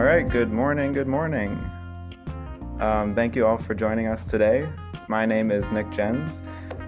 [0.00, 1.62] All right, good morning, good morning.
[2.80, 4.66] Um, thank you all for joining us today.
[5.08, 6.40] My name is Nick Jenz.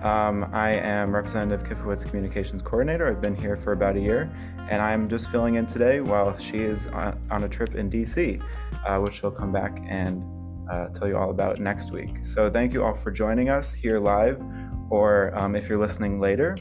[0.03, 3.07] Um, I am Representative Kifowit's Communications Coordinator.
[3.07, 4.35] I've been here for about a year,
[4.71, 8.43] and I'm just filling in today while she is on, on a trip in DC,
[8.87, 10.25] uh, which she'll come back and
[10.71, 12.25] uh, tell you all about next week.
[12.25, 14.43] So, thank you all for joining us here live,
[14.89, 16.57] or um, if you're listening later.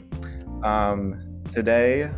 [0.62, 2.10] Um, today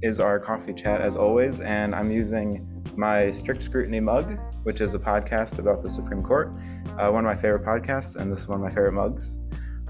[0.00, 4.94] is our coffee chat, as always, and I'm using my Strict Scrutiny mug, which is
[4.94, 6.52] a podcast about the Supreme Court,
[6.98, 9.38] uh, one of my favorite podcasts, and this is one of my favorite mugs.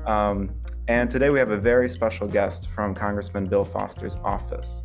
[0.06, 0.54] Um,
[0.88, 4.82] and today we have a very special guest from Congressman Bill Foster's office.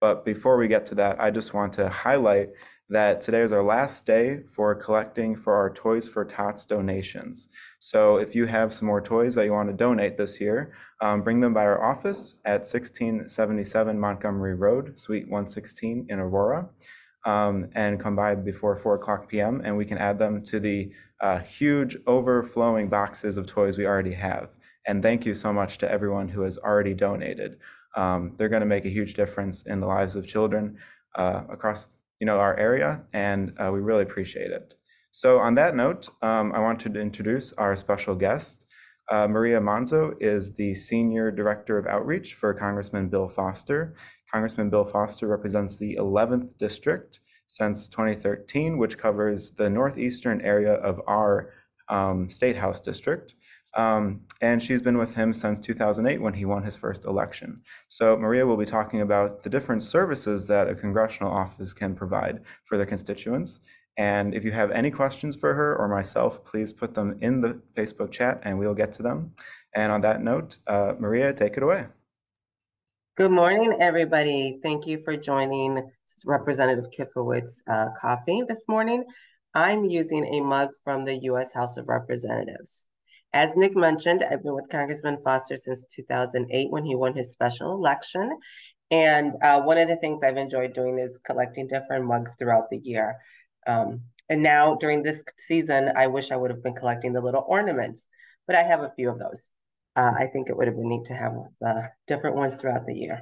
[0.00, 2.50] But before we get to that, I just want to highlight
[2.90, 7.48] that today is our last day for collecting for our Toys for Tots donations.
[7.78, 11.22] So if you have some more toys that you want to donate this year, um,
[11.22, 16.68] bring them by our office at 1677 Montgomery Road, Suite 116 in Aurora,
[17.26, 19.60] um, and come by before 4 o'clock p.m.
[19.64, 24.14] and we can add them to the uh, huge overflowing boxes of toys we already
[24.14, 24.48] have.
[24.86, 27.58] And thank you so much to everyone who has already donated.
[27.96, 30.78] Um, they're going to make a huge difference in the lives of children
[31.16, 34.74] uh, across you know, our area, and uh, we really appreciate it.
[35.12, 38.64] So on that note, um, I wanted to introduce our special guest.
[39.10, 43.94] Uh, Maria Manzo is the Senior Director of Outreach for Congressman Bill Foster.
[44.30, 51.00] Congressman Bill Foster represents the 11th District since 2013, which covers the northeastern area of
[51.06, 51.52] our
[51.88, 53.34] um, State House District.
[53.78, 57.62] Um, and she's been with him since 2008 when he won his first election.
[57.86, 62.42] So Maria will be talking about the different services that a congressional office can provide
[62.64, 63.60] for their constituents.
[63.96, 67.60] And if you have any questions for her or myself, please put them in the
[67.76, 69.32] Facebook chat and we'll get to them.
[69.76, 71.86] And on that note, uh, Maria, take it away.
[73.16, 74.58] Good morning, everybody.
[74.60, 75.88] Thank you for joining
[76.24, 79.04] Representative Kifowit's uh, Coffee this morning.
[79.54, 81.52] I'm using a mug from the U.S.
[81.52, 82.87] House of Representatives.
[83.32, 87.72] As Nick mentioned, I've been with Congressman Foster since 2008 when he won his special
[87.72, 88.38] election.
[88.90, 92.78] And uh, one of the things I've enjoyed doing is collecting different mugs throughout the
[92.78, 93.18] year.
[93.66, 97.44] Um, and now during this season, I wish I would have been collecting the little
[97.46, 98.06] ornaments,
[98.46, 99.50] but I have a few of those.
[99.94, 101.32] Uh, I think it would have been neat to have
[101.64, 103.20] uh, different ones throughout the year.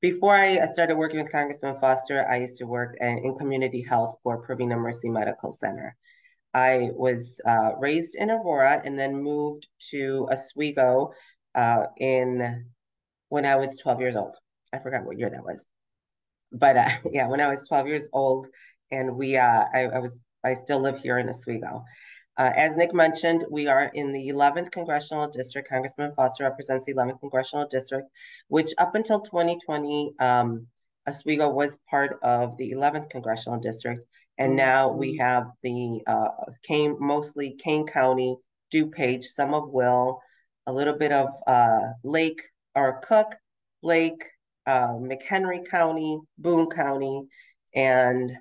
[0.00, 4.44] Before I started working with Congressman Foster, I used to work in community health for
[4.44, 5.96] Provena Mercy Medical Center.
[6.54, 11.12] I was uh, raised in Aurora and then moved to Oswego
[11.54, 12.66] uh, in
[13.28, 14.34] when I was 12 years old.
[14.72, 15.64] I forgot what year that was,
[16.52, 18.46] but uh, yeah, when I was 12 years old,
[18.90, 21.84] and we, uh, I, I, was, I still live here in Oswego.
[22.36, 25.68] Uh, as Nick mentioned, we are in the 11th Congressional District.
[25.68, 28.08] Congressman Foster represents the 11th Congressional District,
[28.48, 30.66] which up until 2020, um,
[31.06, 34.06] Oswego was part of the 11th Congressional District.
[34.38, 35.24] And now we mm-hmm.
[35.24, 36.28] have the uh,
[36.62, 38.36] Kane, mostly Kane County,
[38.72, 40.20] DuPage, some of Will,
[40.66, 42.42] a little bit of uh, Lake
[42.74, 43.36] or Cook,
[43.82, 44.24] Lake,
[44.66, 47.26] uh, McHenry County, Boone County,
[47.74, 48.32] and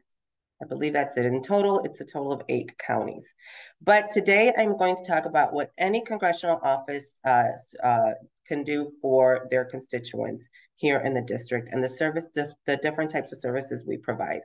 [0.62, 1.25] I believe that's it.
[1.25, 3.34] In total, it's a total of eight counties.
[3.81, 7.47] But today I'm going to talk about what any congressional office uh,
[7.84, 8.12] uh,
[8.46, 13.31] can do for their constituents here in the district and the service, the different types
[13.31, 14.41] of services we provide.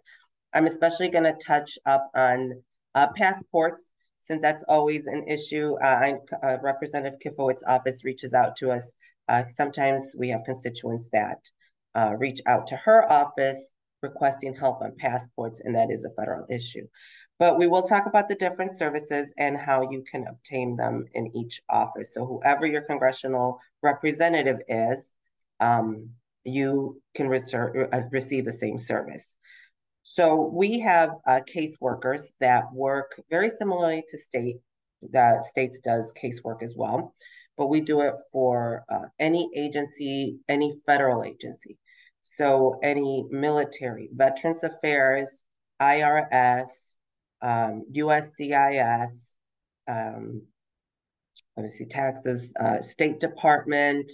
[0.57, 2.63] I'm especially going to touch up on
[2.95, 5.75] uh, passports, since that's always an issue.
[5.85, 8.95] Uh, uh, Representative Kifowit's office reaches out to us.
[9.29, 11.39] Uh, sometimes we have constituents that
[11.95, 16.47] uh, reach out to her office requesting help on passports, and that is a federal
[16.49, 16.87] issue.
[17.39, 21.37] But we will talk about the different services and how you can obtain them in
[21.37, 22.15] each office.
[22.15, 25.15] So whoever your congressional representative is,
[25.61, 26.09] um,
[26.45, 29.37] you can uh, receive the same service.
[30.09, 34.59] So we have uh, caseworkers that work very similarly to state,
[35.11, 37.13] that states does casework as well,
[37.59, 41.77] but we do it for uh, any agency, any federal agency.
[42.23, 45.43] So any military, Veterans Affairs,
[45.83, 46.95] IRS,
[47.43, 49.35] um, USCIS,
[49.89, 50.43] um,
[51.67, 54.13] see, taxes, uh, State Department,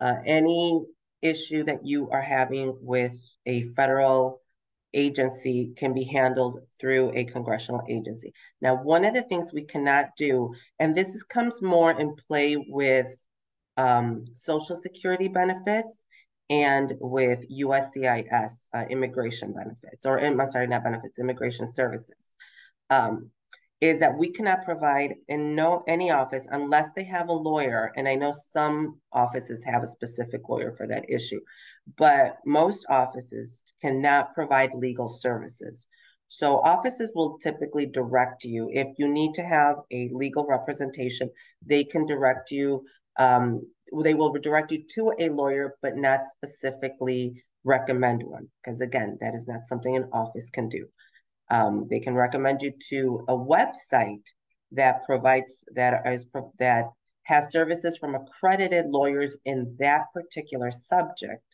[0.00, 0.80] uh, any
[1.20, 3.14] issue that you are having with
[3.44, 4.40] a federal
[4.94, 8.32] agency can be handled through a congressional agency.
[8.60, 12.56] Now, one of the things we cannot do, and this is, comes more in play
[12.68, 13.08] with
[13.76, 16.04] um, Social Security benefits
[16.50, 22.34] and with USCIS uh, immigration benefits, or I'm sorry, not benefits, immigration services.
[22.90, 23.30] Um,
[23.80, 28.08] is that we cannot provide in no any office unless they have a lawyer and
[28.08, 31.40] i know some offices have a specific lawyer for that issue
[31.96, 35.86] but most offices cannot provide legal services.
[36.28, 38.68] So offices will typically direct you.
[38.70, 41.30] If you need to have a legal representation
[41.64, 42.84] they can direct you
[43.18, 43.62] um,
[44.04, 49.34] they will direct you to a lawyer but not specifically recommend one because again that
[49.34, 50.86] is not something an office can do.
[51.50, 54.26] Um, they can recommend you to a website
[54.72, 56.26] that provides that is
[56.58, 56.84] that
[57.22, 61.47] has services from accredited lawyers in that particular subject,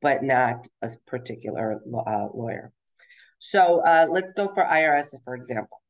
[0.00, 2.72] but not a particular uh, lawyer.
[3.38, 5.80] So uh, let's go for IRS, for example.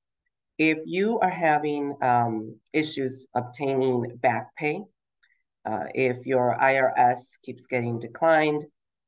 [0.59, 4.81] If you are having um, issues obtaining back pay,
[5.65, 8.65] uh, if your IRS keeps getting declined,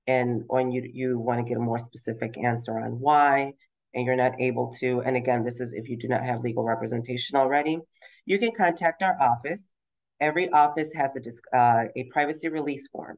[0.06, 3.52] and when you you want to get a more specific answer on why,
[3.94, 6.64] and you're not able to, and again, this is if you do not have legal
[6.64, 7.78] representation already,
[8.26, 9.74] you can contact our office.
[10.20, 13.16] Every office has a, uh, a privacy release form.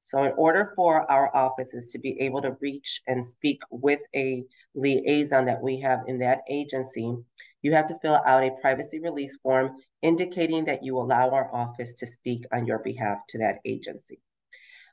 [0.00, 4.44] So in order for our offices to be able to reach and speak with a
[4.74, 7.14] liaison that we have in that agency,
[7.62, 11.92] you have to fill out a privacy release form indicating that you allow our office
[11.94, 14.18] to speak on your behalf to that agency.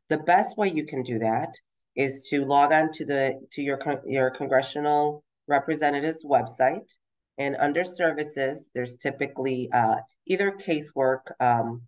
[0.09, 1.53] The best way you can do that
[1.95, 6.95] is to log on to the to your your congressional representative's website,
[7.37, 11.31] and under services, there's typically uh, either casework.
[11.39, 11.81] Um,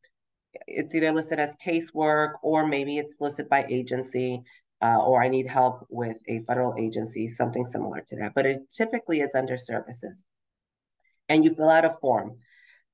[0.67, 4.41] it's either listed as casework or maybe it's listed by agency,
[4.81, 8.33] uh, or I need help with a federal agency, something similar to that.
[8.35, 10.23] But it typically is under services,
[11.27, 12.37] and you fill out a form.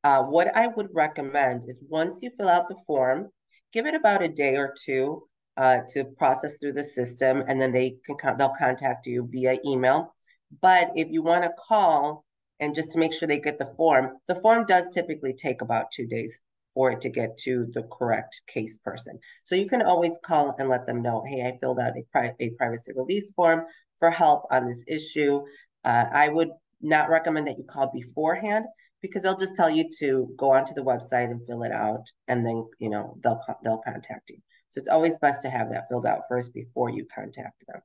[0.04, 3.30] Uh, what I would recommend is once you fill out the form,
[3.74, 5.24] give it about a day or two
[5.58, 10.14] uh, to process through the system, and then they can they'll contact you via email.
[10.62, 12.26] But if you want to call
[12.60, 15.92] and just to make sure they get the form, the form does typically take about
[15.92, 16.42] two days
[16.76, 19.18] for it to get to the correct case person.
[19.44, 22.36] So you can always call and let them know, hey, I filled out a, pri-
[22.40, 23.64] a privacy release form
[23.98, 25.42] for help on this issue.
[25.84, 26.50] Uh, I would
[26.82, 28.66] not recommend that you call beforehand
[29.02, 32.46] because they'll just tell you to go onto the website and fill it out, and
[32.46, 34.38] then you know they'll they'll contact you.
[34.70, 37.82] So it's always best to have that filled out first before you contact them.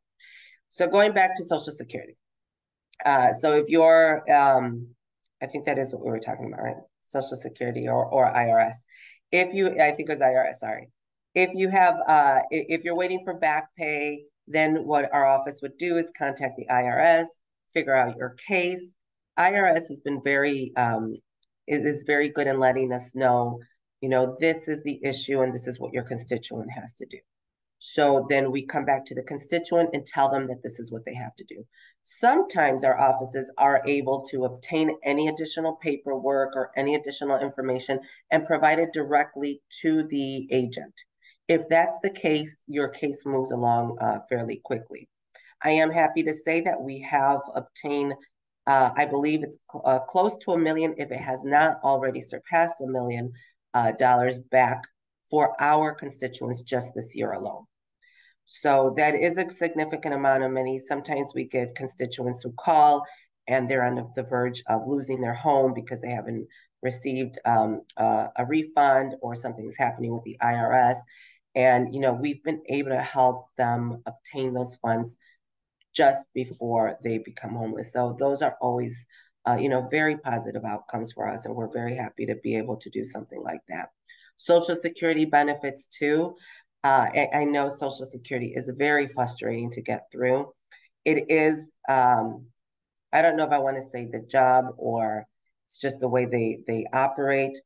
[0.70, 2.14] So going back to Social Security.
[3.04, 4.88] Uh, so if you're, um,
[5.42, 6.76] I think that is what we were talking about, right?
[7.10, 8.74] Social Security or, or IRS.
[9.32, 10.88] If you, I think it was IRS, sorry.
[11.34, 15.78] If you have, uh, if you're waiting for back pay, then what our office would
[15.78, 17.26] do is contact the IRS,
[17.72, 18.94] figure out your case.
[19.38, 21.14] IRS has been very, um,
[21.68, 23.60] is very good in letting us know
[24.00, 27.18] you know, this is the issue and this is what your constituent has to do.
[27.82, 31.06] So then we come back to the constituent and tell them that this is what
[31.06, 31.66] they have to do.
[32.02, 37.98] Sometimes our offices are able to obtain any additional paperwork or any additional information
[38.30, 40.92] and provide it directly to the agent.
[41.48, 45.08] If that's the case, your case moves along uh, fairly quickly.
[45.62, 48.12] I am happy to say that we have obtained,
[48.66, 52.20] uh, I believe it's cl uh, close to a million, if it has not already
[52.20, 53.32] surpassed a million,
[53.72, 54.82] uh, dollars back
[55.30, 57.64] for our constituents just this year alone.
[58.52, 60.76] So that is a significant amount of money.
[60.76, 63.04] Sometimes we get constituents who call
[63.46, 66.48] and they're on the verge of losing their home because they haven't
[66.82, 70.96] received um, uh, a refund or something's happening with the IRS.
[71.54, 75.16] And, you know, we've been able to help them obtain those funds
[75.94, 77.92] just before they become homeless.
[77.92, 79.06] So those are always
[79.48, 81.46] uh, you know, very positive outcomes for us.
[81.46, 83.90] And we're very happy to be able to do something like that.
[84.40, 86.34] Social Security benefits too.
[86.82, 90.50] Uh, I, I, know Social Security is very frustrating to get through.
[91.04, 92.46] It is, um,
[93.12, 95.26] I don't know if I want to say the job or
[95.66, 97.58] it's just the way they, they operate.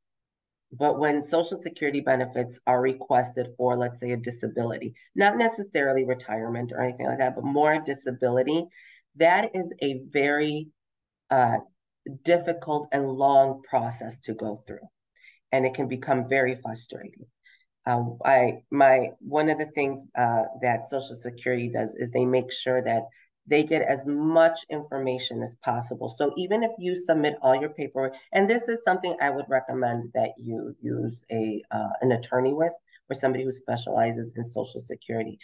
[0.72, 6.72] But when Social Security benefits are requested for, let's say, a disability, not necessarily retirement
[6.72, 8.66] or anything like that, but more disability,
[9.16, 10.68] that is a very
[11.30, 11.58] uh,
[12.22, 14.86] difficult and long process to go through,
[15.52, 17.26] and it can become very frustrating.
[17.86, 22.50] Uh, I my one of the things uh, that Social Security does is they make
[22.52, 23.02] sure that
[23.46, 26.08] they get as much information as possible.
[26.08, 30.12] So even if you submit all your paperwork, and this is something I would recommend
[30.14, 32.72] that you use a uh, an attorney with
[33.10, 35.38] or somebody who specializes in Social Security.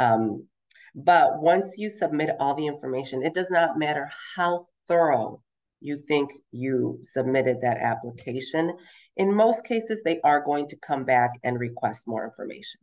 [0.00, 0.48] Um,
[0.96, 5.43] but once you submit all the information, it does not matter how thorough
[5.84, 8.72] you think you submitted that application.
[9.18, 12.80] In most cases, they are going to come back and request more information.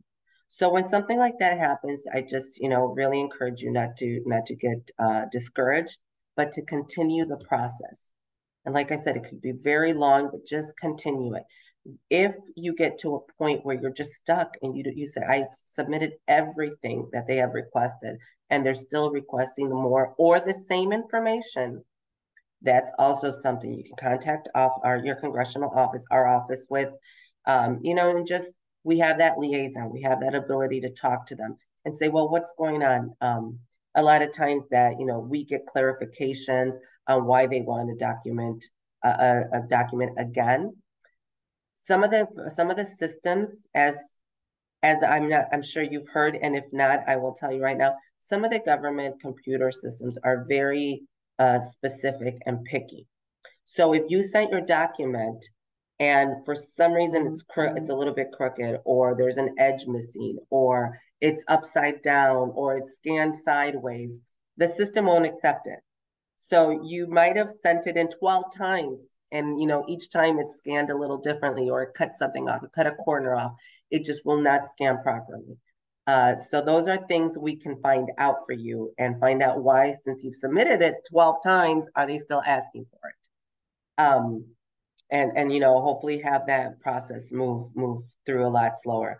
[0.47, 4.21] So when something like that happens, I just, you know, really encourage you not to
[4.25, 5.97] not to get uh, discouraged,
[6.37, 8.11] but to continue the process.
[8.65, 11.43] And like I said, it could be very long, but just continue it.
[12.11, 15.53] If you get to a point where you're just stuck and you you say I've
[15.65, 18.17] submitted everything that they have requested
[18.51, 21.83] and they're still requesting more or the same information,
[22.61, 26.93] that's also something you can contact off our your congressional office, our office with,
[27.45, 28.49] um, you know, and just
[28.83, 32.29] we have that liaison, we have that ability to talk to them and say, well,
[32.29, 33.13] what's going on?
[33.21, 33.59] Um,
[33.95, 36.75] a lot of times that you know we get clarifications
[37.07, 38.63] on why they want to document
[39.03, 40.75] a, a document again.
[41.83, 43.95] Some of the some of the systems, as
[44.83, 47.77] as I'm not, I'm sure you've heard, and if not, I will tell you right
[47.77, 47.95] now.
[48.19, 51.03] Some of the government computer systems are very
[51.41, 53.07] uh, specific and picky.
[53.65, 55.43] So if you sent your document
[55.99, 60.37] and for some reason it's it's a little bit crooked, or there's an edge missing,
[60.49, 64.19] or it's upside down, or it's scanned sideways,
[64.57, 65.79] the system won't accept it.
[66.37, 68.99] So you might have sent it in 12 times
[69.31, 72.63] and you know each time it's scanned a little differently or it cut something off,
[72.63, 73.53] it cut a corner off.
[73.89, 75.57] It just will not scan properly.
[76.07, 79.93] Uh, so those are things we can find out for you and find out why,
[80.03, 84.01] since you've submitted it 12 times, are they still asking for it?
[84.01, 84.45] Um,
[85.11, 89.19] and and you know hopefully have that process move move through a lot slower.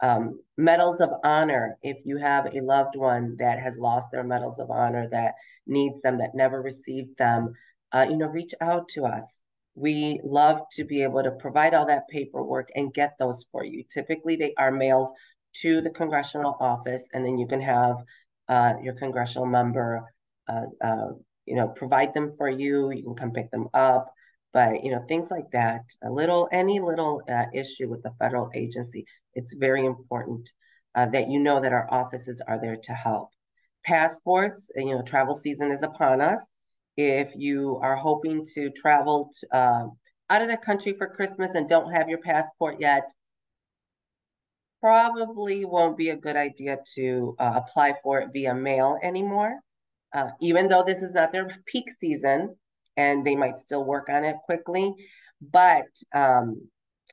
[0.00, 4.58] Um, medals of honor, if you have a loved one that has lost their medals
[4.58, 5.34] of honor, that
[5.66, 7.54] needs them, that never received them,
[7.92, 9.40] uh, you know, reach out to us.
[9.76, 13.84] We love to be able to provide all that paperwork and get those for you.
[13.84, 15.10] Typically, they are mailed
[15.62, 17.96] to the congressional office, and then you can have
[18.48, 20.02] uh, your congressional member,
[20.48, 21.08] uh, uh,
[21.46, 22.90] you know, provide them for you.
[22.90, 24.12] You can come pick them up,
[24.52, 25.82] but you know, things like that.
[26.02, 30.50] A little, any little uh, issue with the federal agency, it's very important
[30.94, 33.30] uh, that you know that our offices are there to help.
[33.84, 36.40] Passports, you know, travel season is upon us.
[36.96, 39.86] If you are hoping to travel to, uh,
[40.30, 43.10] out of the country for Christmas and don't have your passport yet,
[44.84, 49.58] probably won't be a good idea to uh, apply for it via mail anymore.
[50.14, 52.54] Uh, even though this is not their peak season
[52.98, 54.94] and they might still work on it quickly.
[55.40, 56.68] But um,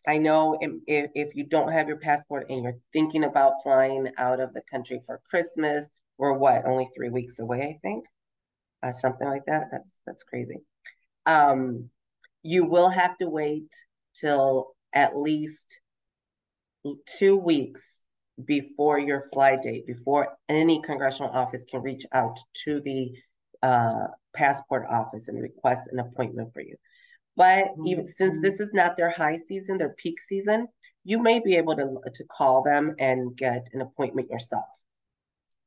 [0.05, 4.41] I know if, if you don't have your passport and you're thinking about flying out
[4.41, 8.03] of the country for Christmas, we're what, only three weeks away, I think?
[8.83, 9.67] Uh, something like that.
[9.71, 10.57] That's that's crazy.
[11.25, 11.89] Um,
[12.43, 13.73] you will have to wait
[14.13, 15.79] till at least
[17.05, 17.81] two weeks
[18.45, 23.11] before your flight date, before any congressional office can reach out to the
[23.61, 26.75] uh, passport office and request an appointment for you.
[27.35, 28.41] But even since mm-hmm.
[28.41, 30.67] this is not their high season, their peak season,
[31.03, 34.65] you may be able to, to call them and get an appointment yourself.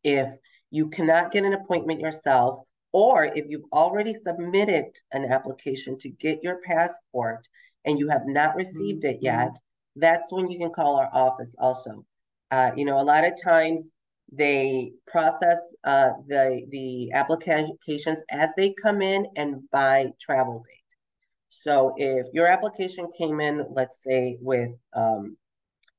[0.03, 0.37] If
[0.71, 2.61] you cannot get an appointment yourself,
[2.93, 7.49] or if you've already submitted an application to get your passport
[7.85, 9.17] and you have not received mm-hmm.
[9.17, 9.57] it yet,
[9.97, 12.05] that's when you can call our office also.
[12.51, 13.91] Uh, you know, a lot of times
[14.33, 20.81] they process uh, the the applications as they come in and by travel date.
[21.51, 25.37] So if your application came in, let's say with, um,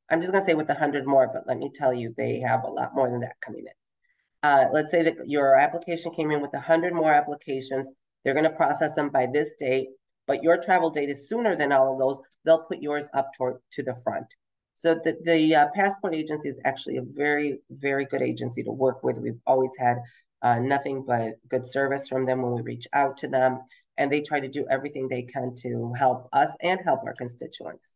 [0.10, 2.64] I'm just gonna say with a hundred more, but let me tell you, they have
[2.64, 4.50] a lot more than that coming in.
[4.50, 7.90] Uh, let's say that your application came in with a hundred more applications.
[8.24, 9.90] They're gonna process them by this date,
[10.28, 12.20] but your travel date is sooner than all of those.
[12.44, 14.34] They'll put yours up toward to the front.
[14.76, 19.04] So the, the uh, passport agency is actually a very, very good agency to work
[19.04, 19.20] with.
[19.20, 19.98] We've always had
[20.42, 23.62] uh, nothing but good service from them when we reach out to them
[23.98, 27.96] and they try to do everything they can to help us and help our constituents.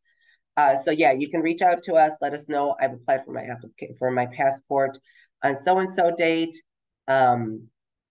[0.55, 2.13] Uh, so yeah, you can reach out to us.
[2.21, 2.75] Let us know.
[2.79, 4.97] I've applied for my application for my passport
[5.43, 6.55] on so and so date,
[7.07, 7.67] um,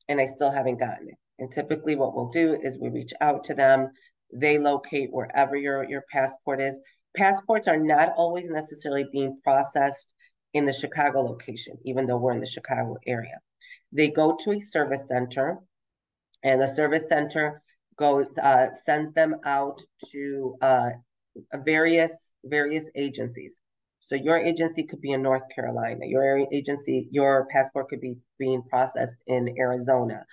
[0.09, 1.15] and I still haven't gotten it.
[1.39, 3.91] And typically, what we'll do is we reach out to them.
[4.33, 6.79] They locate wherever your your passport is.
[7.17, 10.15] Passports are not always necessarily being processed
[10.55, 13.39] in the Chicago location, even though we're in the Chicago area.
[13.93, 15.59] They go to a service center,
[16.43, 17.63] and the service center
[17.97, 19.81] goes uh, sends them out
[20.11, 20.91] to uh,
[21.65, 23.61] various various agencies.
[24.01, 26.07] So your agency could be in North Carolina.
[26.07, 30.25] Your agency, your passport could be being processed in Arizona,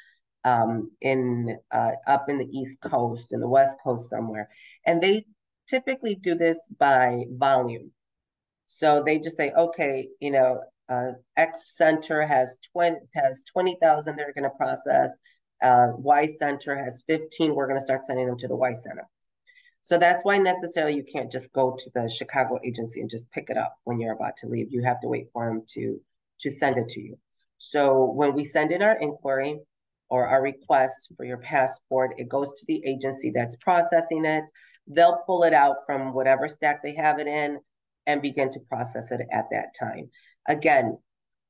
[0.46, 4.50] um, in uh, up in the East Coast, in the West Coast somewhere,
[4.86, 5.25] and they
[5.68, 7.92] typically do this by volume.
[8.68, 14.16] So they just say, okay, you know, uh, X center has twenty has twenty thousand
[14.16, 15.12] they're going to process
[15.64, 17.56] uh, Y Center has 15.
[17.56, 19.08] We're going to start sending them to the Y Center.
[19.82, 23.50] So that's why necessarily you can't just go to the Chicago agency and just pick
[23.50, 24.68] it up when you're about to leave.
[24.72, 26.02] You have to wait for them to
[26.40, 27.18] to send it to you.
[27.60, 29.60] So when we send in our inquiry,
[30.10, 34.44] or a request for your passport, it goes to the agency that's processing it.
[34.88, 37.60] They'll pull it out from whatever stack they have it in
[38.06, 40.10] and begin to process it at that time.
[40.48, 40.98] Again,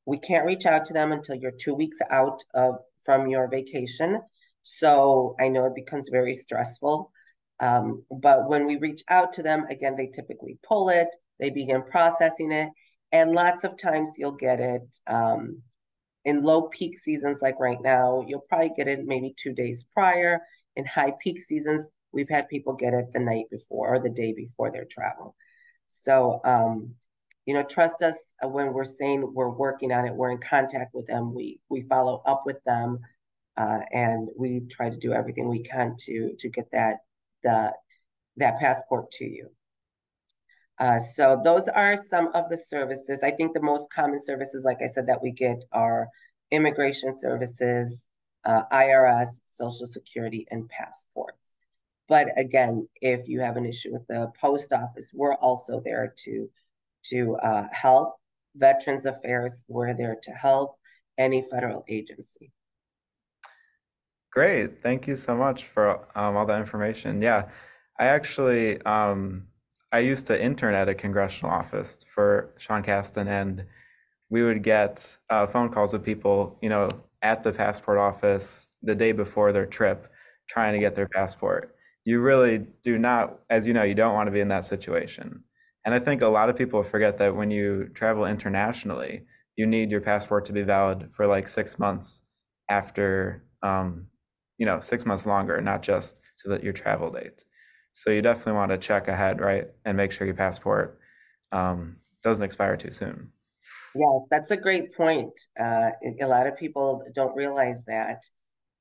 [0.05, 4.21] we can't reach out to them until you're two weeks out of from your vacation.
[4.63, 7.11] So I know it becomes very stressful.
[7.59, 11.07] Um, but when we reach out to them, again, they typically pull it,
[11.39, 12.69] they begin processing it,
[13.11, 15.61] and lots of times you'll get it um,
[16.25, 18.23] in low peak seasons like right now.
[18.27, 20.41] You'll probably get it maybe two days prior.
[20.75, 24.33] In high peak seasons, we've had people get it the night before or the day
[24.33, 25.35] before their travel.
[25.87, 26.95] So, um,
[27.45, 30.15] you know, trust us when we're saying we're working on it.
[30.15, 31.33] We're in contact with them.
[31.33, 32.99] We we follow up with them,
[33.55, 36.97] uh, and we try to do everything we can to to get that
[37.43, 37.71] the
[38.37, 39.49] that passport to you.
[40.77, 43.21] Uh, so those are some of the services.
[43.23, 46.09] I think the most common services, like I said, that we get are
[46.51, 48.07] immigration services,
[48.43, 51.55] uh, IRS, Social Security, and passports.
[52.07, 56.49] But again, if you have an issue with the post office, we're also there to
[57.09, 58.15] to uh, help.
[58.55, 60.77] Veterans Affairs, we're there to help
[61.17, 62.51] any federal agency.
[64.31, 64.81] Great.
[64.81, 67.21] Thank you so much for um, all that information.
[67.21, 67.49] Yeah,
[67.99, 69.47] I actually um,
[69.91, 73.65] I used to intern at a congressional office for Sean Casten, and
[74.29, 76.89] we would get uh, phone calls with people, you know,
[77.21, 80.11] at the passport office the day before their trip,
[80.47, 81.75] trying to get their passport.
[82.03, 85.43] You really do not, as you know, you don't want to be in that situation.
[85.85, 89.25] And I think a lot of people forget that when you travel internationally,
[89.55, 92.21] you need your passport to be valid for like six months
[92.69, 94.07] after, um,
[94.57, 97.45] you know, six months longer, not just to that your travel date.
[97.95, 100.99] So you definitely want to check ahead, right, and make sure your passport
[101.53, 103.31] um, doesn't expire too soon.
[103.95, 105.31] Yeah, that's a great point.
[105.57, 108.21] Uh, a lot of people don't realize that,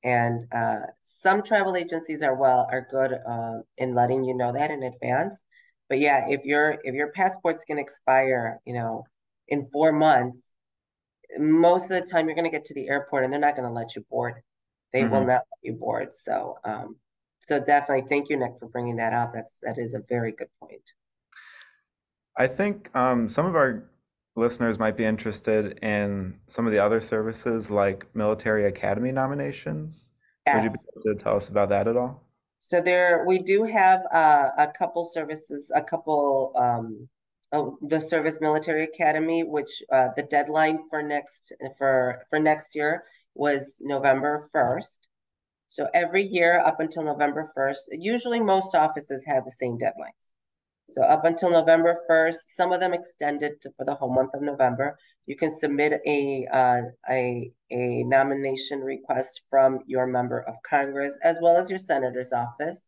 [0.03, 4.73] and uh, some travel agencies are well are good uh, in letting you know that
[4.73, 5.45] in advance.
[5.89, 9.05] But yeah, if your if your passport's gonna expire, you know,
[9.47, 10.43] in four months,
[11.39, 13.95] most of the time you're gonna get to the airport and they're not gonna let
[13.95, 14.43] you board.
[14.93, 15.13] They mm-hmm.
[15.13, 16.09] will not let you board.
[16.15, 16.97] So um,
[17.47, 19.33] so definitely thank you, Nick, for bringing that up.
[19.35, 20.93] That's that is a very good point.
[22.37, 23.85] I think um, some of our
[24.37, 30.11] listeners might be interested in some of the other services like military academy nominations.
[30.47, 30.57] Yes.
[30.57, 30.79] Would you be
[31.11, 32.25] able to tell us about that at all?
[32.59, 37.09] So there, we do have uh, a couple services, a couple, um,
[37.53, 43.05] oh, the Service Military Academy, which uh, the deadline for next for for next year
[43.35, 45.09] was November first.
[45.75, 50.31] So every year up until November first, usually most offices have the same deadlines.
[50.87, 54.43] So up until November 1st, some of them extended to, for the whole month of
[54.43, 54.97] November.
[55.27, 61.39] You can submit a, uh, a, a nomination request from your member of Congress as
[61.43, 62.87] well as your senator's office.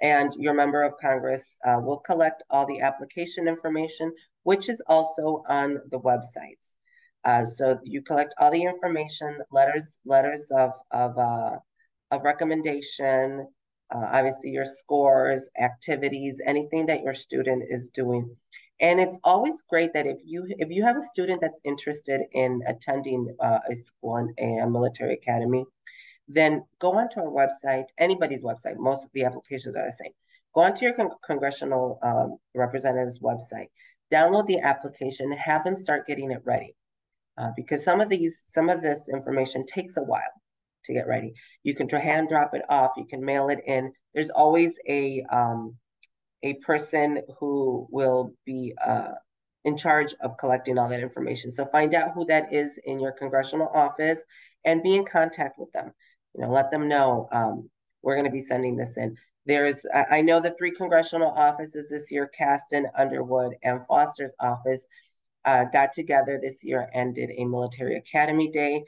[0.00, 4.12] And your member of Congress uh, will collect all the application information,
[4.44, 6.76] which is also on the websites.
[7.24, 11.58] Uh, so you collect all the information, letters, letters of, of, uh,
[12.12, 13.48] of recommendation,
[13.92, 18.36] uh, obviously your scores, activities, anything that your student is doing.
[18.80, 22.62] And it's always great that if you if you have a student that's interested in
[22.66, 25.64] attending uh, a school and a military academy,
[26.28, 28.76] then go onto our website, anybody's website.
[28.76, 30.12] Most of the applications are the same.
[30.54, 33.68] Go onto your con congressional um, representative's website,
[34.12, 36.74] download the application, have them start getting it ready.
[37.38, 40.34] Uh, because some of these, some of this information takes a while
[40.84, 41.34] to get ready.
[41.62, 42.92] You can hand drop it off.
[42.96, 43.92] You can mail it in.
[44.14, 45.76] There's always a um,
[46.42, 49.12] a person who will be uh,
[49.64, 51.52] in charge of collecting all that information.
[51.52, 54.20] So find out who that is in your congressional office
[54.64, 55.92] and be in contact with them.
[56.34, 57.70] You know, let them know um,
[58.02, 59.16] we're going to be sending this in.
[59.46, 64.86] There's, I know the three congressional offices this year, Casten, Underwood, and Foster's office,
[65.44, 68.84] uh, got together this year and did a military academy day.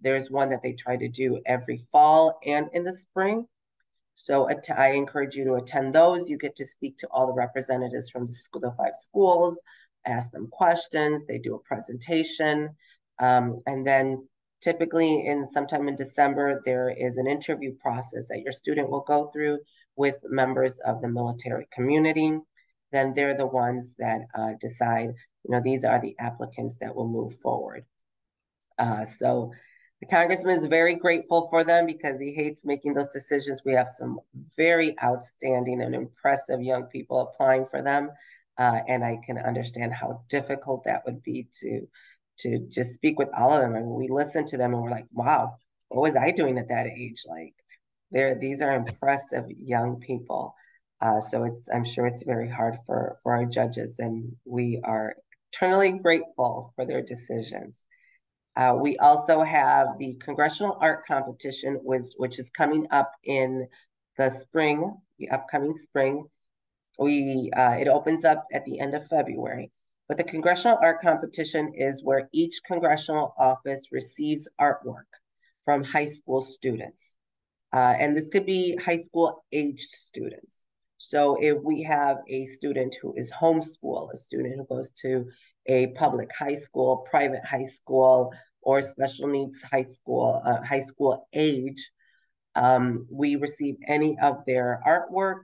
[0.00, 3.46] There's one that they try to do every fall and in the spring.
[4.14, 6.28] So I encourage you to attend those.
[6.28, 9.62] You get to speak to all the representatives from the, school, the five schools,
[10.06, 11.24] ask them questions.
[11.24, 12.70] They do a presentation.
[13.20, 14.26] Um, and then
[14.60, 19.30] typically in sometime in December, there is an interview process that your student will go
[19.32, 19.58] through
[19.94, 22.38] with members of the military community.
[22.90, 25.10] Then they're the ones that uh, decide,
[25.44, 27.84] you know, these are the applicants that will move forward.
[28.78, 29.52] Uh, so
[30.00, 33.62] the congressman is very grateful for them because he hates making those decisions.
[33.64, 34.20] We have some
[34.56, 38.10] very outstanding and impressive young people applying for them.
[38.56, 41.86] Uh, and I can understand how difficult that would be to
[42.38, 43.74] to just speak with all of them.
[43.74, 45.56] I and mean, we listen to them and we're like, wow,
[45.88, 47.24] what was I doing at that age?
[47.28, 47.54] Like,
[48.12, 50.54] there, these are impressive young people.
[51.00, 55.14] Uh, so it's, I'm sure it's very hard for for our judges, and we are
[55.52, 57.86] eternally grateful for their decisions.
[58.56, 63.68] Uh, we also have the Congressional Art Competition, which, which is coming up in
[64.16, 66.26] the spring, the upcoming spring.
[66.98, 69.70] We uh, it opens up at the end of February.
[70.08, 75.06] But the Congressional Art Competition is where each congressional office receives artwork
[75.64, 77.14] from high school students.
[77.72, 80.62] Uh, and this could be high school aged students.
[80.96, 85.26] So if we have a student who is homeschool, a student who goes to
[85.68, 91.28] a public high school, private high school, or special needs high school, uh, high school
[91.32, 91.90] age,
[92.54, 95.42] um, we receive any of their artwork.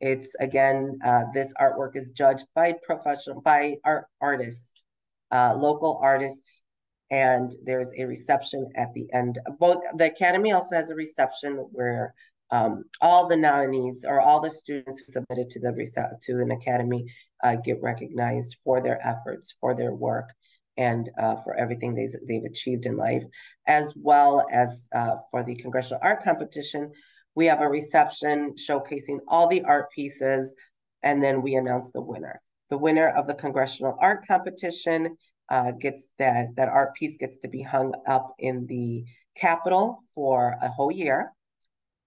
[0.00, 4.84] It's again, uh, this artwork is judged by professional, by art artists,
[5.30, 6.62] uh, local artists,
[7.10, 9.38] and there's a reception at the end.
[9.58, 12.14] Both the academy also has a reception where
[12.52, 17.06] um, all the nominees or all the students who submitted to the to an academy
[17.42, 20.28] uh, get recognized for their efforts, for their work,
[20.76, 23.24] and uh, for everything they've, they've achieved in life,
[23.66, 26.92] as well as uh, for the Congressional Art Competition.
[27.34, 30.54] We have a reception showcasing all the art pieces,
[31.02, 32.36] and then we announce the winner.
[32.68, 35.16] The winner of the Congressional Art Competition
[35.48, 39.04] uh, gets that, that art piece gets to be hung up in the
[39.36, 41.32] Capitol for a whole year.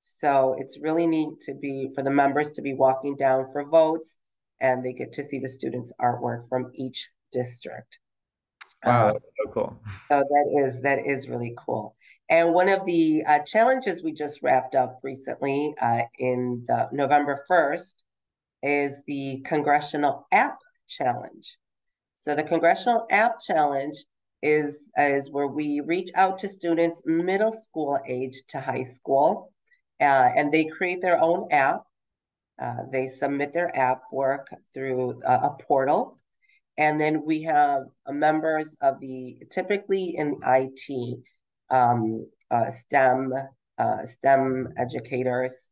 [0.08, 4.18] So it's really neat to be for the members to be walking down for votes
[4.62, 7.98] and they get to see the students' artwork from each district.
[8.86, 9.80] Wow, that's so cool.
[10.08, 11.96] So that is that is really cool.
[12.30, 17.44] And one of the uh, challenges we just wrapped up recently uh, in the November
[17.50, 18.04] 1st
[18.62, 21.58] is the Congressional App Challenge.
[22.14, 23.96] So the Congressional App Challenge
[24.44, 29.52] is, is where we reach out to students middle school age to high school,
[30.02, 31.84] uh, and they create their own app.
[32.62, 36.16] Uh, they submit their app work through a, a portal
[36.78, 41.20] and then we have uh, members of the, typically in IT,
[41.70, 43.34] um, uh, STEM,
[43.78, 45.70] uh, STEM educators,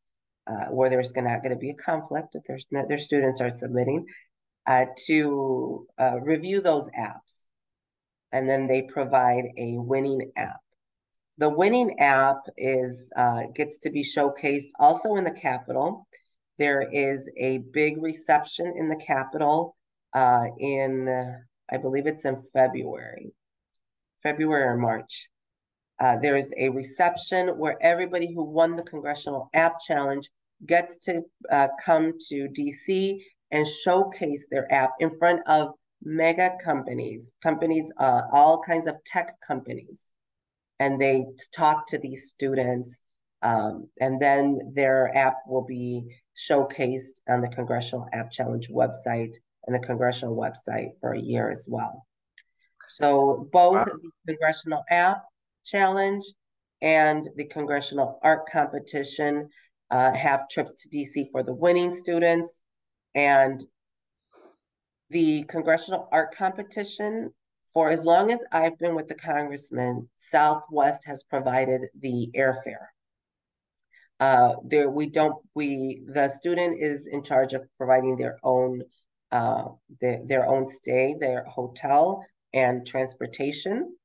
[0.47, 4.05] uh, where there's gonna, gonna be a conflict if there's no, their students are submitting,
[4.65, 7.43] uh, to uh, review those apps.
[8.31, 10.62] And then they provide a winning app.
[11.38, 13.12] The winning app is
[13.56, 16.08] gets to be showcased also in the Capitol.
[16.60, 19.76] There is a big reception in the Capitol
[20.13, 21.10] uh, in,
[21.72, 23.34] I believe it's in February,
[24.22, 25.30] February or March.
[26.00, 30.30] Uh, there is a reception where everybody who won the Congressional App Challenge
[30.65, 33.19] gets to uh, come to DC
[33.52, 39.36] and showcase their app in front of mega companies, companies, uh, all kinds of tech
[39.46, 40.12] companies.
[40.84, 43.00] And they talk to these students,
[43.41, 46.04] um, and then their app will be
[46.36, 51.65] showcased on the Congressional App Challenge website and the congressional website for a year as
[51.69, 52.06] well.
[52.88, 53.86] So both wow.
[53.86, 55.24] the Congressional App
[55.65, 56.24] Challenge
[56.82, 59.50] and the Congressional Art Competition
[59.89, 62.62] uh, have trips to DC for the winning students.
[63.15, 63.63] And
[65.10, 67.32] the Congressional Art Competition,
[67.73, 72.88] for as long as I've been with the congressman, Southwest has provided the airfare.
[74.19, 78.83] Uh, there we don't we the student is in charge of providing their own
[79.31, 79.65] uh,
[79.99, 83.95] the, their own stay, their hotel, and transportation.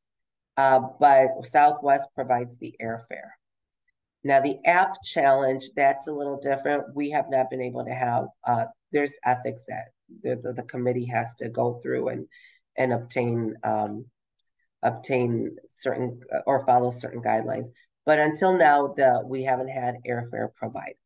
[0.56, 3.30] Uh, but Southwest provides the airfare.
[4.24, 6.94] Now, the app challenge, that's a little different.
[6.94, 9.84] We have not been able to have, uh, there's ethics that
[10.22, 12.26] the, the, the, committee has to go through and,
[12.78, 14.06] and obtain, um,
[14.82, 17.66] obtain certain or follow certain guidelines.
[18.06, 20.96] But until now, the, we haven't had airfare provided.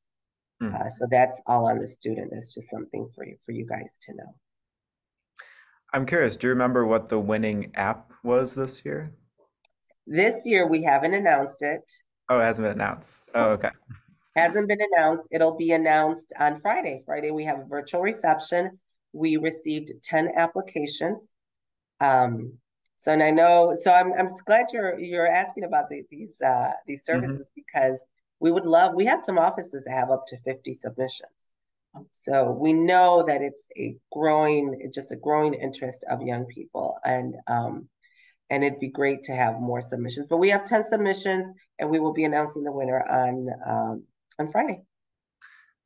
[0.61, 0.75] Hmm.
[0.75, 2.31] Uh, so that's all on the student.
[2.31, 4.35] That's just something for you for you guys to know.
[5.93, 6.37] I'm curious.
[6.37, 9.13] Do you remember what the winning app was this year?
[10.07, 11.91] This year we haven't announced it.
[12.29, 13.29] Oh, it hasn't been announced.
[13.35, 13.71] Oh, okay.
[14.37, 15.29] Hasn't been announced.
[15.33, 17.03] It'll be announced on Friday.
[17.05, 18.79] Friday we have a virtual reception.
[19.13, 21.33] We received ten applications.
[22.03, 22.59] Um,
[22.97, 23.75] so and I know.
[23.81, 27.23] So I'm I'm glad you're you're asking about the, these uh, these mm-hmm.
[27.23, 27.62] services mm-hmm.
[27.65, 28.05] because
[28.43, 31.31] we would love, we have some offices that have up to 50 submissions.
[32.11, 36.97] So we know that it's a growing, just a growing interest of young people.
[37.05, 37.88] And um,
[38.51, 40.27] and it'd be great to have more submissions.
[40.29, 44.05] But we have 10 submissions and we will be announcing the winner on um,
[44.38, 44.83] on Friday.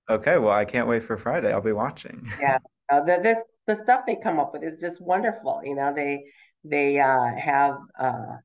[0.08, 1.52] Okay, well, I can't wait for Friday.
[1.52, 2.26] I'll be watching.
[2.40, 2.58] yeah,
[2.90, 5.60] uh, the this the stuff they come up with is just wonderful.
[5.64, 6.24] You know, they
[6.64, 8.36] they uh, have uh,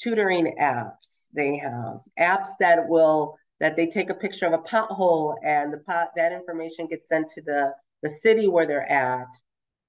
[0.00, 1.24] tutoring apps.
[1.32, 5.78] They have apps that will that they take a picture of a pothole and the
[5.78, 9.28] pot that information gets sent to the the city where they're at.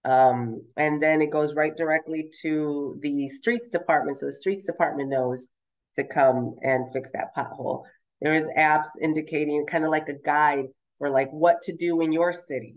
[0.05, 4.17] Um, and then it goes right directly to the streets department.
[4.17, 5.47] So the streets department knows
[5.95, 7.83] to come and fix that pothole.
[8.21, 10.65] There's apps indicating kind of like a guide
[10.97, 12.75] for like what to do in your city.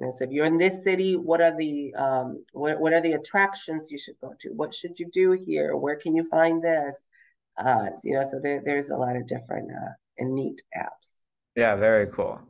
[0.00, 3.90] And if you're in this city, what are the um, what, what are the attractions
[3.90, 4.48] you should go to?
[4.50, 5.76] What should you do here?
[5.76, 6.96] Where can you find this?
[7.58, 11.10] Uh, you know, so there, there's a lot of different uh, and neat apps.
[11.54, 12.40] Yeah, very cool.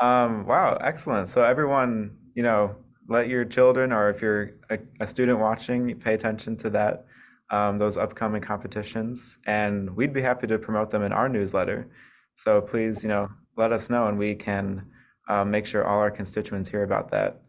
[0.00, 1.28] Um, wow, excellent.
[1.28, 2.76] So everyone, you know,
[3.08, 7.06] let your children, or if you're a, a student watching, pay attention to that,
[7.50, 11.90] um, those upcoming competitions, and we'd be happy to promote them in our newsletter.
[12.36, 14.86] So please, you know, let us know, and we can
[15.30, 17.40] um, make sure all our constituents hear about that.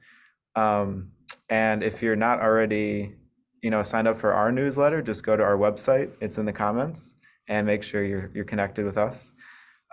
[0.55, 1.11] Um,
[1.49, 3.15] and if you're not already,
[3.63, 6.11] you know, signed up for our newsletter, just go to our website.
[6.21, 7.15] It's in the comments,
[7.47, 9.33] and make sure you're you're connected with us.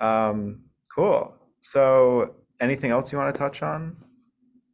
[0.01, 0.61] Um,
[0.95, 1.35] cool.
[1.61, 3.97] So, anything else you want to touch on?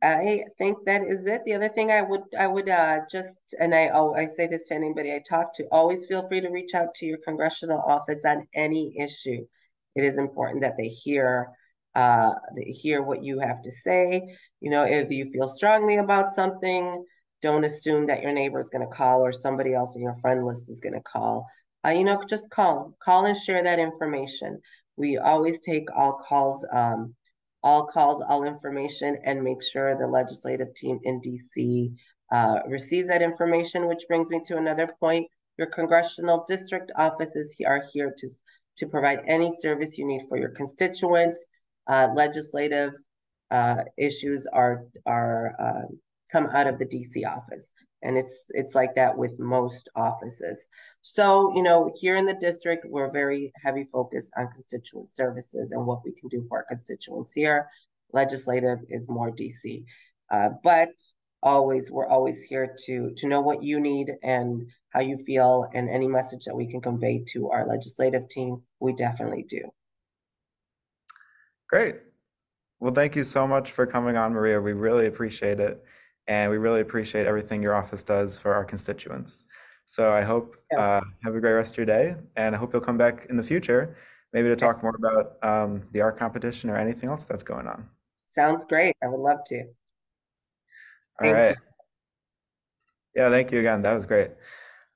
[0.03, 1.42] I think that is it.
[1.46, 4.68] The other thing I would I would uh, just and I oh, I say this
[4.68, 8.24] to anybody I talk to, always feel free to reach out to your congressional office
[8.24, 9.46] on any issue.
[9.94, 11.53] It is important that they hear
[11.94, 14.37] uh, hear what you have to say.
[14.61, 17.04] You know, if you feel strongly about something,
[17.42, 20.44] don't assume that your neighbor is going to call or somebody else in your friend
[20.44, 21.46] list is going to call.
[21.87, 24.61] Uh, you know, just call, call and share that information.
[24.96, 27.14] We always take all calls, um,
[27.62, 31.94] all calls, all information, and make sure the legislative team in DC
[32.33, 33.87] uh, receives that information.
[33.87, 35.26] Which brings me to another point:
[35.59, 38.28] your congressional district offices are here to
[38.76, 41.46] to provide any service you need for your constituents.
[41.87, 42.92] Uh, legislative
[43.51, 45.87] uh, issues are are uh,
[46.33, 47.73] come out of the DC office.
[48.03, 50.68] And it's it's like that with most offices.
[51.03, 55.87] So you know here in the district we're very heavy focused on constituent services and
[55.87, 57.68] what we can do for our constituents here.
[58.12, 59.85] Legislative is more dc
[60.31, 60.90] uh, but
[61.42, 65.88] always we're always here to to know what you need and how you feel and
[65.88, 69.61] any message that we can convey to our legislative team we definitely do
[71.74, 71.96] great
[72.80, 75.84] well thank you so much for coming on maria we really appreciate it
[76.26, 79.46] and we really appreciate everything your office does for our constituents.
[79.87, 80.80] So I hope yeah.
[80.80, 83.37] uh, have a great rest of your day, and I hope you'll come back in
[83.37, 83.96] the future,
[84.32, 87.87] maybe to talk more about um, the art competition or anything else that's going on.
[88.30, 88.94] Sounds great.
[89.02, 89.60] I would love to.
[89.60, 89.66] All
[91.20, 91.50] thank right.
[91.50, 93.22] You.
[93.22, 93.82] Yeah, thank you again.
[93.82, 94.30] That was great.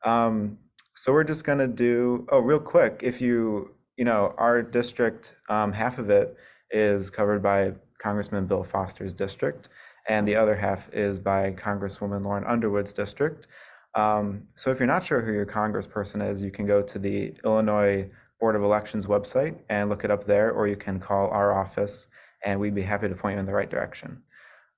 [0.05, 0.59] Um,
[0.95, 2.27] so we're just gonna do.
[2.33, 6.37] Oh, real quick, if you you know our district, um, half of it
[6.71, 9.69] is covered by Congressman Bill Foster's district
[10.09, 13.47] and the other half is by Congresswoman Lauren Underwood's district.
[13.95, 17.35] Um, so if you're not sure who your congressperson is, you can go to the
[17.45, 21.53] Illinois Board of Elections website and look it up there, or you can call our
[21.53, 22.07] office
[22.45, 24.23] and we'd be happy to point you in the right direction.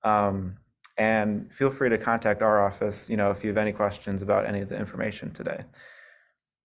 [0.03, 0.57] Um,
[0.97, 4.47] and feel free to contact our office, you know, if you have any questions about
[4.47, 5.65] any of the information today.